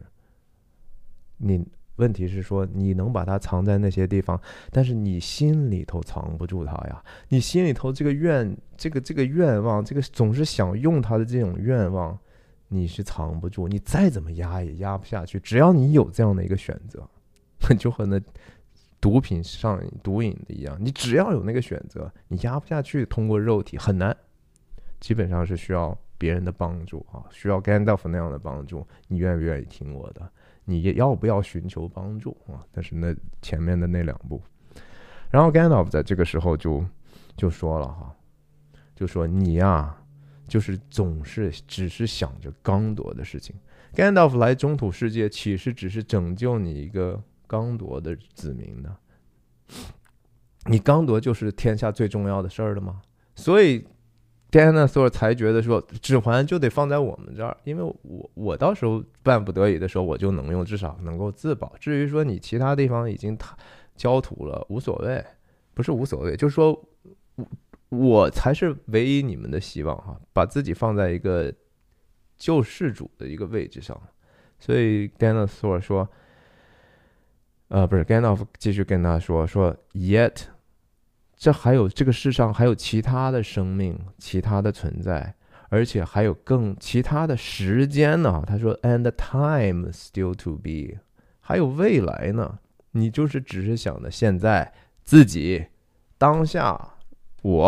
[1.37, 1.65] 你
[1.95, 7.03] 问题是说你能把它藏在那些地方，但是你心里头藏不住它呀。
[7.29, 12.15] 你心里头这个愿，这个这个愿望，这个总是想用它的这种愿望，
[12.67, 13.67] 你是藏不住。
[13.67, 15.39] 你再怎么压也压不下去。
[15.39, 17.09] 只要你有这样的一个选择，
[17.77, 18.21] 就和那。
[18.99, 24.17] 毒品上瘾、毒瘾的一样，你只要有那个选择，你压不下去，通过肉体很难，
[24.99, 28.85] 基本上是需要别人的帮助啊，需要 Gandalf 那样的帮助。
[29.07, 30.27] 你愿不愿意听我的？
[30.65, 32.65] 你要不要寻求帮助啊？
[32.71, 34.41] 但是那前面的那两步，
[35.29, 36.83] 然后 Gandalf 在这个时候就
[37.37, 38.15] 就说了哈，
[38.95, 39.95] 就说你呀，
[40.47, 43.55] 就是总是只是想着刚铎的事情。
[43.93, 47.21] Gandalf 来中土世界，岂是只是拯救你一个？
[47.47, 48.97] 刚铎的子民呢？
[50.65, 53.01] 你刚铎就是天下最重要的事儿了吗？
[53.35, 53.85] 所以
[54.51, 61.73] dinosaur 才觉得说指环就得放在我们这儿，因为我我到时候万不得已的时候我就能用，至少能够自保。
[61.79, 63.37] 至于说你其他地方已经
[63.95, 65.23] 焦土了，无所谓，
[65.73, 66.71] 不是无所谓，就是说
[67.35, 67.47] 我
[67.89, 71.53] 我才是唯一你们的希望哈，把自己放在一个
[72.37, 73.97] 救世主的一个位置上。
[74.59, 76.09] 所以 dinosaur 说。
[77.69, 80.43] 呃，不是，Gandalf 继续跟他说说，Yet，
[81.35, 85.35] 这还有这个世上还有其他的生命，其他的存在，
[85.69, 88.41] 而且还有更其他的时间呢。
[88.47, 90.99] 他说，And time still to be，
[91.41, 92.59] 还有未来呢。
[92.91, 94.73] 你就是只是想着现在
[95.03, 95.67] 自己
[96.17, 96.93] 当下，
[97.41, 97.65] 我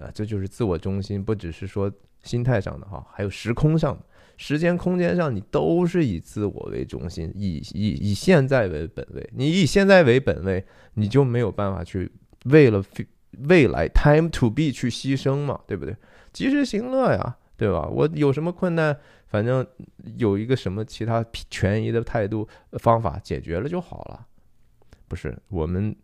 [0.00, 1.92] 啊，这就是自我中心，不只是说
[2.22, 4.02] 心态上的哈，还有时空上的。
[4.36, 9.30] 时间、空间上，你都是以自我为中心，以以以现在为本位。
[9.34, 12.10] 你以现在为本位，你就没有办法去
[12.46, 12.82] 为了
[13.48, 15.96] 未来 time to be 去牺牲嘛，对不对？
[16.32, 17.86] 及时行乐呀，对吧？
[17.88, 18.96] 我有什么困难，
[19.26, 19.66] 反正
[20.16, 24.26] 有一个什么其他权宜的态度方法解决了就好了。
[25.06, 25.94] 不是我们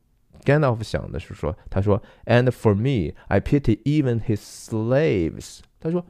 [0.45, 5.59] Gandalf 想的是说，他说，and for me, I pity even his slaves。
[5.81, 6.07] 他说。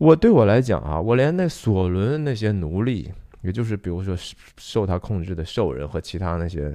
[0.00, 3.12] 我对我来讲啊，我连那索伦那些奴隶，
[3.42, 4.16] 也就是比如说
[4.56, 6.74] 受他控制的兽人和其他那些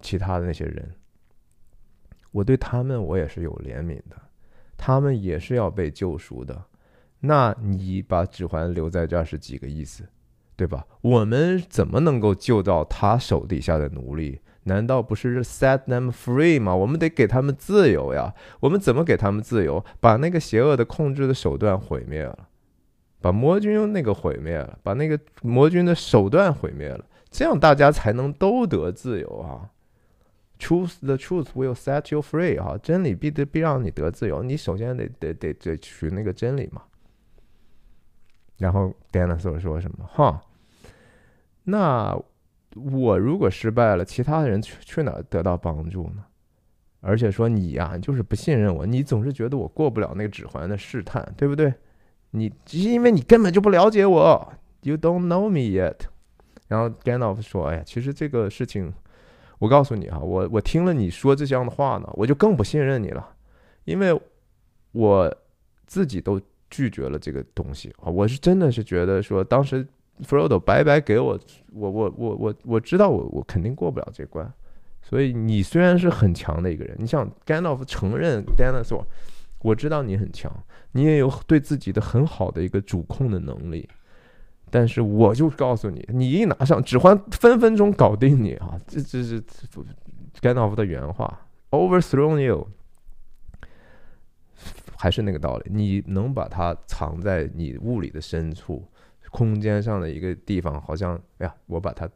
[0.00, 0.88] 其他的那些人，
[2.30, 4.16] 我对他们我也是有怜悯的，
[4.76, 6.64] 他们也是要被救赎的。
[7.18, 10.08] 那你把指环留在这儿是几个意思，
[10.54, 10.86] 对吧？
[11.00, 14.40] 我们怎么能够救到他手底下的奴隶？
[14.68, 16.76] 难道不是 set them free 吗？
[16.76, 18.32] 我们得给他们自由呀！
[18.60, 19.84] 我们怎么给他们自由？
[19.98, 22.48] 把那个邪恶的控制的手段毁灭了，
[23.20, 29.70] 把魔君那个毁灭了，把那个魔君的手段毁灭了，这样大家才能都得自由啊
[30.60, 34.42] ！Truth the truth will set you free 哈，真理必得必让你得自由。
[34.42, 36.82] 你首先得得得得取那个真理嘛。
[38.58, 40.06] 然后 Daniel 说什么？
[40.06, 40.42] 哈，
[41.64, 42.22] 那。
[42.74, 46.24] 我如果失败了，其他的人去去哪得到帮助呢？
[47.00, 51.72] 而且说你呀，就是不信任我，你总是觉得我过不了那个指环的试探，对不对？
[52.32, 55.96] 你只是因为你根本就不了解我，You don't know me yet。
[56.66, 58.92] 然后 Gandalf 说：“哎呀，其实这个事情，
[59.58, 63.26] 我告诉你哈，我我听了你说这样的话呢，我就更不信任你了，
[63.84, 64.20] 因为
[64.92, 65.34] 我
[65.86, 69.86] 自己都拒绝了这个东西啊，我是真的是觉得说当时。”
[70.24, 71.38] Frodo 白白给我，
[71.72, 74.52] 我我我我我知道我我肯定过不了这关，
[75.00, 79.04] 所以你虽然是很强的一个人，你想 GANOF 承认 Denethor，
[79.60, 80.52] 我知道你很强，
[80.92, 83.88] 你也有对自己的很好的一个主控的能力，
[84.70, 88.78] 但是我就告诉你，你一拿上指环，分分钟搞定你啊！
[88.86, 89.42] 这这是
[90.40, 92.68] Gandalf 的原话，overthrown you，
[94.96, 98.84] 还是那个道理，你能把它藏在你物理的深处。
[99.30, 102.08] 空间上的一个地方，好像哎呀，我把它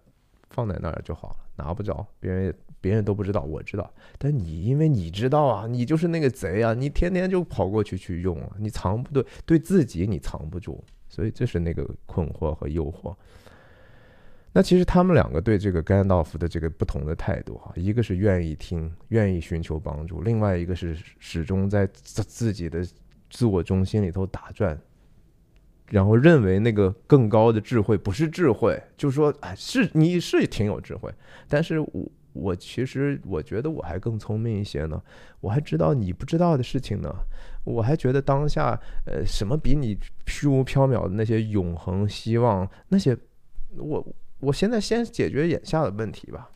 [0.51, 3.93] 放在那儿就好了，拿不着，别人别人都不知道，我知道。
[4.19, 13.15] 但你因为你知道啊，你就是那个贼啊，你天天就跑过去去用啊，你藏不对，对自己你藏不住，所以这是那个困惑和诱惑。
[14.55, 22.87] 那其实他们两个对这个甘道夫的这个不同的态度哈，一个是愿意听，愿意寻求帮助，另外一个是始终在自自己的
[23.31, 24.79] 自我中心里头打转。
[25.89, 31.13] 然后认为那个更高的智慧不是智慧，就说，哎，是你是挺有智慧，
[31.49, 31.91] 但是我
[32.33, 35.03] 我其实我觉得我还更聪明一些呢，
[35.41, 37.15] 我还知道你不知道的事情呢，
[37.65, 43.15] 我还觉得当下呃什么比你虚无缥缈的那些永恒希望那些，
[43.77, 44.07] 我
[44.41, 46.49] 我现在先解决眼下的问题吧，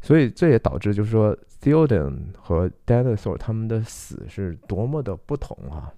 [0.00, 5.92] 所以这也导致就是说 Theoden 和 Dinosaur 他们的死是多么的不同啊。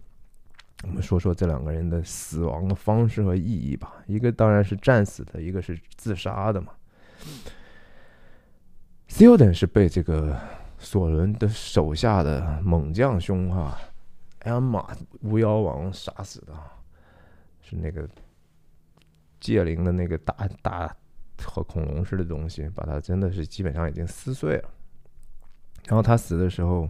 [0.83, 3.95] 我们说说这两个人的死亡的方式和意义吧。
[4.07, 6.73] 一个当然是战死的，一个是自杀的嘛。
[9.09, 10.39] Theoden 是被这个
[10.79, 13.79] 索伦的手下的猛将兄哈，
[14.41, 16.53] 艾玛巫妖王杀死的，
[17.63, 18.07] 是那个
[19.41, 20.95] 戒灵的那个大大
[21.43, 24.71] 和恐龙似的东西，把他真的是基本上已经撕碎了。
[25.87, 26.89] 然后他死的时候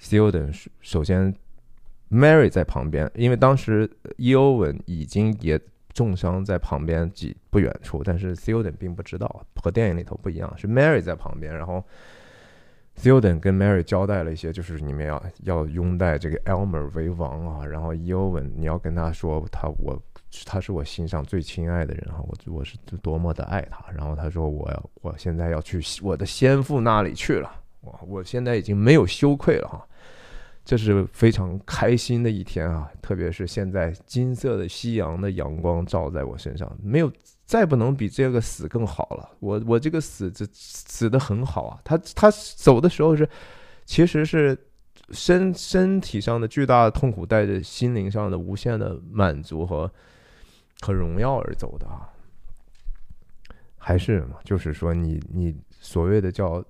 [0.00, 1.34] ，Theoden 首先。
[2.10, 5.60] Mary 在旁边，因为当时伊欧文已经也
[5.92, 11.82] 重伤在旁边几不远处，但是 Theoden 并不知道，和电影里头不一样，是 Mary 在旁边，然后
[13.02, 20.00] Theoden 跟 Mary 交代了一些，就是你们要要拥戴这个 Elmer 为王啊，然后伊欧文你要跟他说，他我
[20.44, 27.50] 他是我心上最亲爱的人哈，我我是多么的爱他，然后他说我我现在要去我的先父那里去了，
[27.80, 29.86] 我我现在已经没有羞愧了哈。
[30.66, 32.90] 这是非常开心的一天啊！
[33.00, 37.10] 特别是现在金色的夕阳的阳光照在我身上，没有
[37.44, 39.30] 再不能比这个死更好了。
[39.38, 41.80] 我我这个死这死的很好啊！
[41.84, 43.28] 他他走的时候是，
[43.84, 44.58] 其实是
[45.12, 49.88] 身身体上的巨大的痛苦，带着心灵上的无限的满足和
[50.80, 52.10] 和荣耀而走的啊！
[53.78, 56.60] 还是，就是说你你所谓的叫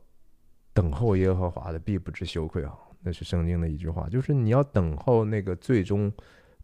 [0.74, 2.74] 等候耶和华的，必不知羞愧啊！
[3.06, 6.12] 那是圣经的一句话，就是你要等候那个最终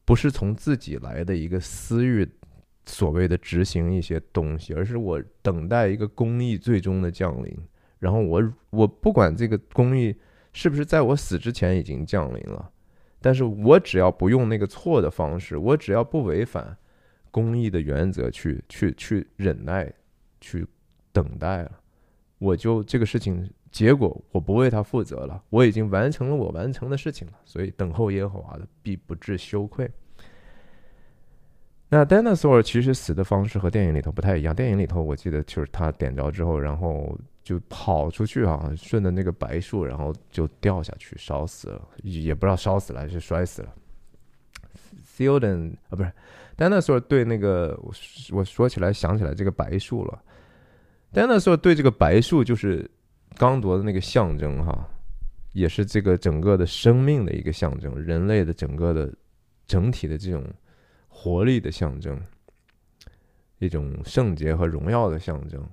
[0.04, 2.28] 不是从自己来的一个私欲，
[2.84, 7.56] 所谓的执行一些东西，而是我等待一个公义最终的降临。
[8.00, 10.12] 然后我我不管这个公义
[10.52, 12.72] 是不是在我死之前已经降临了？
[13.20, 16.76] 但是我只要不用那个错的方式，我只要不违反
[17.30, 19.92] 公义的原则去去去忍耐，
[20.40, 20.66] 去
[21.12, 21.70] 等待了，
[22.38, 29.90] 我就这个事情结果我不为他负责了，我已经完成了我完成的事情了，所以等候耶和华的必不致羞愧。
[31.88, 34.54] 那 dinosaur 其实死的方式和电影里头不太一样。
[34.54, 43.74] 电影里头我记得就是他点着之后，然后就跑出去啊，顺着那个白树，然后就掉下去，烧死了，也不知道烧死了还是摔死了。
[45.04, 46.10] s e l d e n 啊，不是
[46.56, 47.92] dinosaur 对那个我
[48.30, 50.22] 我说起来想起来这个白树了。
[51.12, 52.90] dinosaur 对这个白树就是
[53.36, 54.88] 刚铎的那个象征哈，
[55.52, 59.12] 也是这个整个的生命的一个象征，人类的整个的
[59.66, 60.44] 整体的这种。
[61.14, 62.20] 活力的象征，
[63.58, 65.64] 一种圣洁和荣耀的象征，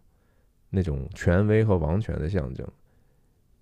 [0.69, 2.67] 那种权威和王权的象征。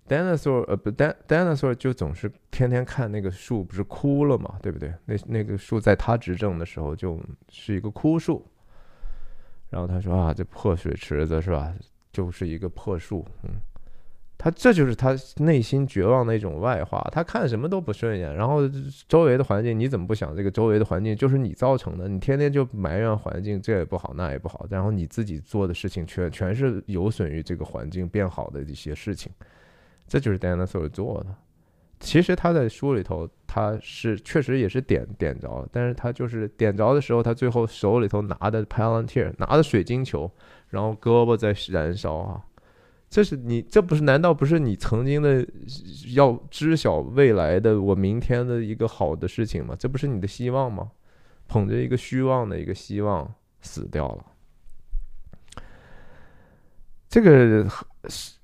[0.06, 4.92] dinosaur 呃不，dinosaur 就总是天天看那个树，不是枯了嘛，对不对？
[5.06, 7.18] 那那个树在他执政的时候就
[7.48, 8.44] 是一个枯树。
[9.70, 11.72] 然后他说啊，这破水池子是吧，
[12.12, 13.50] 就是一个破树，嗯。
[14.40, 18.60] 他这就是他内心绝望的一种外化，他看什么都不顺眼，然后
[19.08, 20.34] 周围的环境你怎么不想？
[20.36, 29.32] 这个周围的环境就是你造成的，你天天就埋怨环境，这也不好，那也不好，然后你自己做的事情全全是有损于这个环境变好的一些事情，
[30.06, 31.34] 这就是 Dinosaur 做的。
[31.98, 40.30] 其实他在书里头他是确实也是点点着，但是他就是点着的时候，他最后手里头拿的 Palantir 拿的水晶球，
[40.68, 42.40] 然后胳膊在燃烧啊。
[43.10, 44.02] 这是你，这不是？
[44.02, 45.46] 难道不是你曾经的
[46.14, 49.74] 要知晓未来的我明天的一个好的事情吗？
[49.78, 50.90] 这不是你的希望吗？
[51.46, 54.24] 捧着一个虚妄的一个希望死掉了，
[57.08, 57.66] 这个
[58.10, 58.34] 是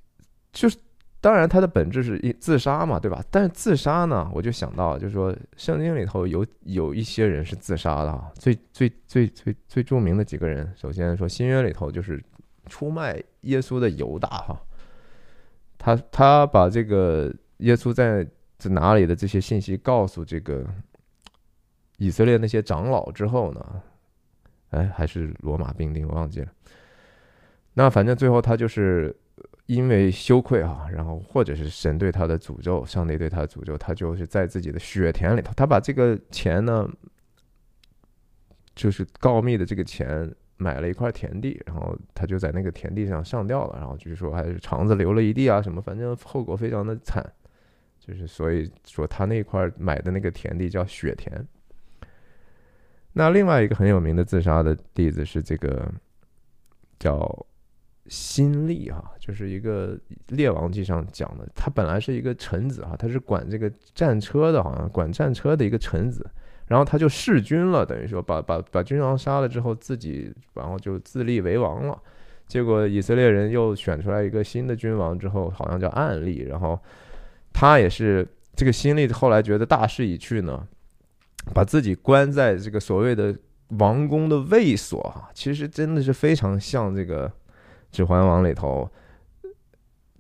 [0.51, 0.79] 就是
[1.21, 3.23] 当然，它的本质是一自杀嘛，对吧？
[3.31, 12.19] 但是自杀呢，我就想到，就是说圣经里头有有一些人是自杀的，最最最最最著名的几个人，首先说新约里头就是。
[12.67, 14.61] 出卖耶稣的犹大哈，
[15.77, 18.27] 他他把这个耶稣在
[18.59, 20.65] 在哪里的这些信息告诉这个
[21.99, 23.83] 以色列那些长老之后呢，
[24.71, 26.49] 哎，还是罗马兵丁，我忘记了。
[27.75, 29.15] 那反正最后他就是
[29.67, 36.89] 因为羞愧哈，然后或者是神对他的诅咒，上帝对他的诅咒，他就是在自己的血田里头，他把这个钱呢，
[38.75, 40.35] 就是告密的这个钱。
[40.57, 47.25] 买了一块田地，然后他就在那个田地上上吊了，然后据说还是肠子流了一地啊，什么，反正后果非常的惨，
[47.99, 51.45] 就是所以说他那块买的那个田地叫雪田。
[53.13, 55.89] 那另外一个很有名的自杀的例子是这个
[56.99, 57.47] 叫
[58.07, 59.99] 辛利哈，就是一个
[60.29, 66.29] 列王记上讲的，他本来是一个臣子哈，他是管这个战车的，好像管战车的一个臣子。
[66.67, 71.99] 然后他就弑君了，等于说把把把君王杀了之后，自己然后就自立为王了。
[72.47, 76.47] 结果以色列人又选出来一个新的君王之后，好像叫暗利。
[76.49, 76.79] 然后
[77.53, 80.67] 他也是这个新利，后来觉得大势已去呢，
[81.53, 83.37] 把自己关在这个所谓的
[83.79, 87.29] 王宫的卫所哈，其实真的是非常像这个
[87.91, 88.91] 《指环王》里头。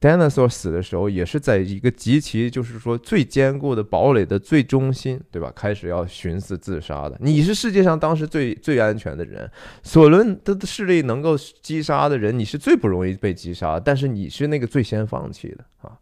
[0.04, 5.50] Dinosaur 死的时候，也是在一个极其就是说最坚固的堡垒的最中心，对吧？
[5.56, 7.16] 开始要寻思自杀的。
[7.20, 9.50] 你是世界上当时最最安全的人，
[9.82, 15.98] 索伦的势力能够击杀的人，你是最不容易被击杀，但是你是那个最先放弃的啊。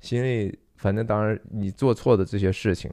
[0.00, 2.92] 心里反正当然你做错的这些事情，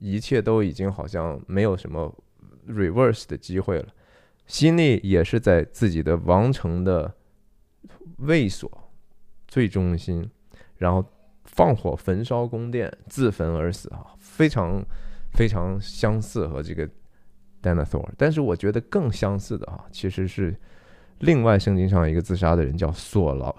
[0.00, 2.12] 一切都已经好像没有什么
[2.68, 3.86] reverse 的机会了。
[4.44, 7.14] 心里也是在自己的王城的
[8.16, 8.68] 卫所。
[9.52, 10.26] 最中心，
[10.78, 11.04] 然后
[11.44, 14.82] 放火焚烧宫殿，自焚而死啊，非常
[15.34, 16.88] 非常相似和这个
[17.62, 20.56] Dinosaur，但是我觉得更相似的啊，其实是
[21.18, 23.54] 另外圣经上一个自杀的人叫索劳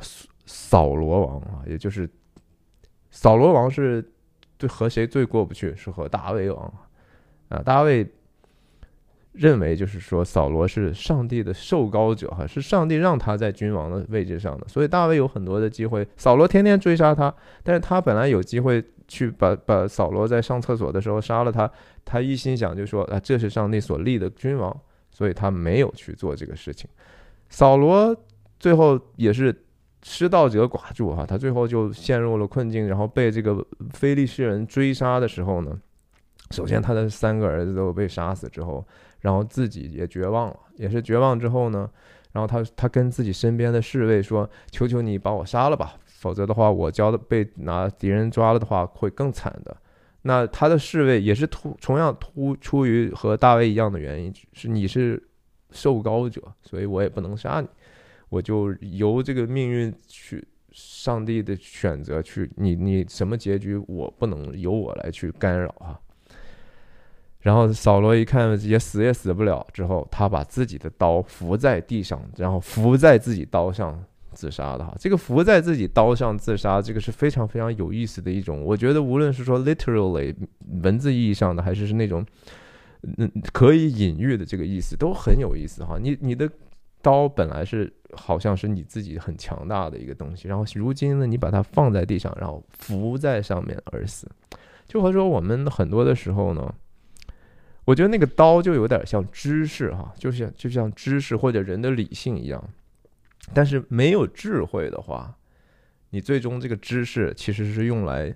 [0.47, 2.09] 扫罗王啊，也就是
[3.11, 4.03] 扫罗王是
[4.57, 5.75] 对和谁最过不去？
[5.75, 6.73] 是和大卫王
[7.49, 8.03] 啊，大卫。
[9.33, 16.07] 认为就是说，扫罗是上帝的受膏者，哈，是上帝让他在君王的位置上的，所以大卫有很多的机会。
[16.15, 17.33] 扫罗天天追杀他，
[17.63, 21.69] 但是他本来有机会去把把扫罗在上厕所的时候杀了他，
[22.05, 24.75] 他一心想就说啊，这是上帝所立的君王，
[25.09, 26.87] 所以他没有去做这个事情。
[27.49, 28.15] 扫罗
[28.59, 29.65] 最后也是
[30.03, 35.75] 失道者寡助，哈，他最后就陷入了困境，然后被这个非利士人追杀的时候呢，
[36.51, 38.85] 首先他的三个儿子都被杀死之后。
[39.23, 41.89] 然后自己也绝望了，也是绝望之后呢，
[42.33, 49.75] 然后他他跟自己身边的侍卫说：“求求你把我杀了吧，否则的话，我交的被拿敌人抓了的话会更惨的。
[50.23, 55.21] 那他的侍卫也是突同样突出于和大卫一样的原因，是你是
[55.71, 57.67] 受膏者，所以我也不能杀你，
[58.29, 65.99] 我就由这个命运去，上帝的选择去，你你什么结局我不能由我来去干扰啊。
[67.43, 74.01] 然后扫罗一看也死也死不了，之后他把自己的刀扶在地上，然后扶在自己刀上
[74.31, 74.95] 自杀的哈。
[74.97, 78.63] 这个扶在自己刀上自杀，这个是非常非常有意思的一种。
[78.63, 80.33] 我觉得无论是说 literally
[80.83, 82.25] 文字意义上的，还是是那种
[83.17, 85.97] 嗯可以隐喻的这个意思，都很有意思哈。
[85.99, 86.49] 你你的
[87.01, 94.31] 刀本来是好像是你自己很强大的一个东西，然后如今呢，你把它放在地上，然后扶在上面而死，
[94.87, 96.73] 就和说我们很多的时候呢。
[97.85, 102.69] 我觉得那个刀就有点像知识哈，就像就像知识或者人的理性一样，
[103.53, 105.35] 但是没有智慧的话，
[106.11, 108.33] 你最终这个知识其实是用来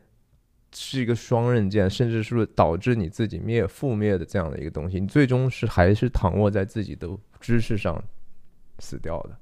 [0.73, 7.07] 是一个双刃剑，甚至是导致你自己灭覆灭的这样的一个东西，你最终是还是躺卧在自己的
[7.39, 8.03] 知识上
[8.79, 9.37] 死掉的。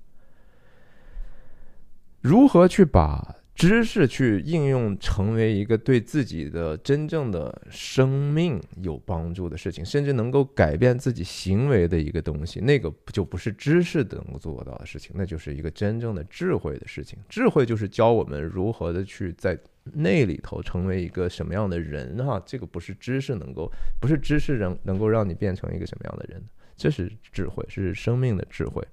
[2.22, 3.36] 如何去把？
[3.56, 17.18] 知识去应用成为一个对自己的真正的生命有帮助的事情，甚至能够改变自己行为的一个东西，那个就不是知识能够做到的事情，那就是一个真正的智慧的事情。
[17.30, 19.57] 智慧就是教我们如何的去在
[19.94, 23.72] 那里头成为一个什么样的人哈，这个不是知识能够，
[24.02, 26.44] 不是知识能能够让你变成一个什么样的人，
[26.76, 28.84] 这是智慧，是生命的智慧。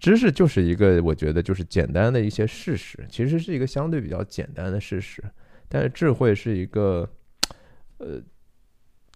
[0.00, 5.22] 知识就是一个，我觉得就是简单的一些事实，其实是一个相对比较简单的事实。
[5.68, 7.08] 但是智慧是一个，
[7.98, 8.20] 呃，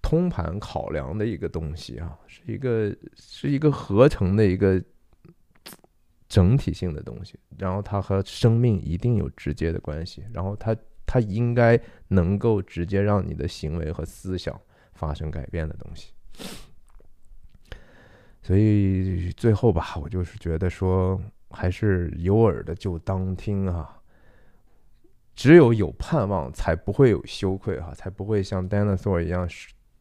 [0.03, 4.81] 通盘考量的一个东西啊，是一个是一个合成的一个
[6.29, 7.39] 整体性的东西。
[7.59, 10.23] 然后它和生命一定有直接的关系。
[10.33, 14.61] 然后它它应该能够直接让你的行为和思想
[14.93, 16.13] 发生改变的东西。
[18.47, 21.19] 所以最后吧，我就是觉得说，
[21.49, 23.99] 还是有耳的就当听啊。
[25.35, 29.49] 只有有盼望，才不会有羞愧哈，才不会像 dinosaur 一样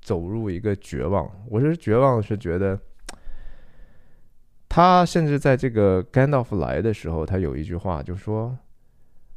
[0.01, 1.31] 走入一个绝望。
[1.49, 2.77] 我是绝望，是觉得
[4.67, 8.57] 他甚至在这个 Gandalf 来的时候，他有一句话就说：“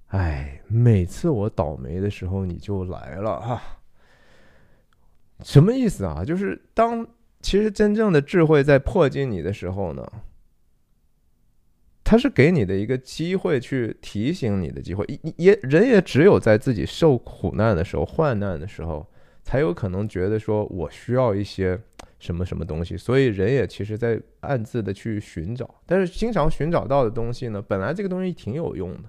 [0.09, 3.63] 哎，每次我倒霉的时候，你就来了哈。”
[5.45, 6.25] 什么意思啊？
[6.25, 7.07] 就是当。
[7.47, 10.05] 其实真正的智慧在迫近你的时候呢，
[12.03, 15.07] 他是给你的一个机会去提醒你的机会。
[15.07, 19.07] 也也人也只有在自己受苦难的时候、患难的时候，
[19.45, 21.81] 才有可能觉得说我需要一些
[22.19, 22.97] 什么什么东西。
[22.97, 29.09] 所以人也其实在暗自的去寻找，但是经常寻找到的东西呢，本来这个东西挺有用的，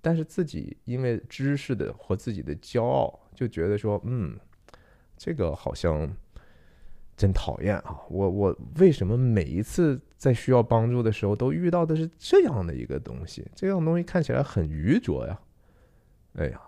[0.00, 4.36] 但是自己因为知识的和自己的骄傲，就觉得说，嗯，
[5.16, 6.12] 这个好像。
[7.16, 8.00] 真讨厌啊！
[8.08, 13.46] 我我为什么每一次在需要帮助的时候都遇到的是这样的一个东西？
[13.54, 15.40] 这样东西看起来很愚拙呀！
[16.34, 16.60] 哎呀，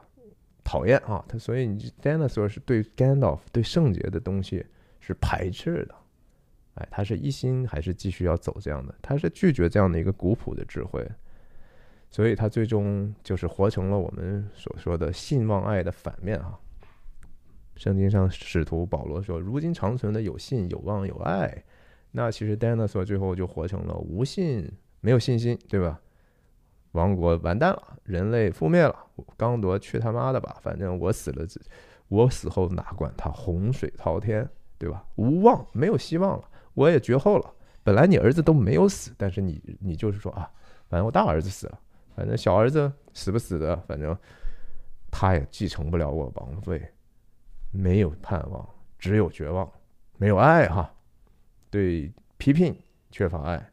[0.62, 1.24] 讨厌啊！
[1.28, 4.64] 他所以你 dinosaur 是对 Gandalf 对圣洁的东西
[5.00, 5.94] 是排斥的，
[6.74, 8.94] 哎，他是一心还是继续要走这样的？
[9.02, 11.04] 他是拒绝这样的一个古朴的智慧，
[12.08, 16.56] 所以他最终就是活成了我们所说的信望爱的反面啊！
[17.76, 21.64] 圣经上使徒保罗说：“如今长存的有信、有望、有爱。”
[22.12, 24.70] 那其实 dinosaur 最后就活成了无信、
[25.00, 26.00] 没有信心，对吧？
[26.92, 28.96] 王国完蛋了，人类覆灭了。
[29.36, 30.56] 刚铎去他妈的吧！
[30.62, 31.46] 反正我死了，
[32.08, 34.48] 我死后哪管他洪水滔天，
[34.78, 35.04] 对吧？
[35.16, 37.52] 无望，没有希望了，我也绝后了。
[37.84, 40.50] 本来你儿子都没有死，但是你你就是说啊，
[40.88, 41.78] 反正我大儿子死了，
[42.14, 44.16] 反正小儿子死不死的，反正
[45.10, 46.80] 他也继承不了我王位。
[47.70, 48.68] 没有盼望，
[48.98, 49.70] 只有绝望，
[50.18, 50.92] 没有爱哈，
[51.70, 52.74] 对批评
[53.10, 53.70] 缺乏爱，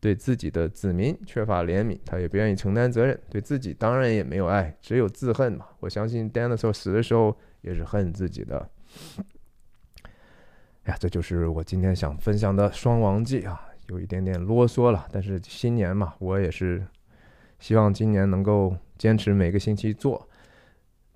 [0.00, 5.66] 对自己的子民缺乏怜悯，他也不愿意承担责任，对自己当然也没有爱，只有自恨嘛。
[5.80, 8.68] 我相信 dinosaur 死的时候也是恨自己的。
[10.84, 16.86] 哎呀，这就是我今天想分享的双王记啊，有一点点啰嗦了，但是新年嘛，我也是
[17.58, 20.28] 希望今年能够坚持每个星期做。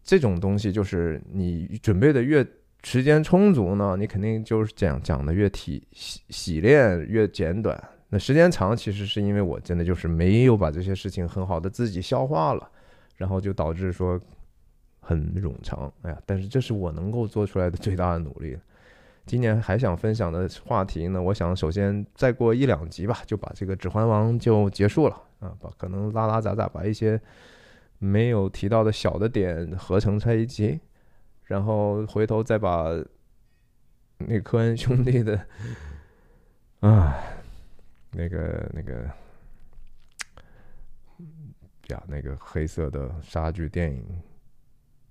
[0.05, 2.45] 这种东西就是你准备的越
[2.83, 7.81] 时间充足呢，你肯定就是讲讲的越体洗洗练越简短。
[8.09, 12.69] 那时间长，其实是因为我真的就是没有把这些事情很好的自己消化了，
[13.17, 14.21] 然后就导致说
[15.01, 15.91] 很冗长。
[16.03, 18.59] 哎呀，但是这是我能够做出来的最大的努力。
[19.25, 27.19] 今年还想分享的话题呢，我想首先再过一两集吧，就把这个《指环王》就结束了啊，把可能拉拉杂杂把一些。
[28.05, 30.81] 没有提到的小的点合成在一起，
[31.45, 32.89] 然后回头再把
[34.19, 35.47] 那科恩兄弟的
[36.81, 37.17] 啊，
[38.11, 39.09] 那个那个
[41.91, 44.05] 呀，那个黑色的杀剧电影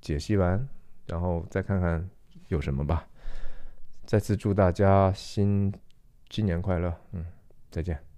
[0.01, 0.68] 解析完，
[1.07, 2.09] 然后再看看
[2.49, 3.07] 有什么吧。
[4.05, 5.73] 再次祝大家新
[6.30, 7.26] 新年快乐，嗯，
[7.69, 8.10] 再见。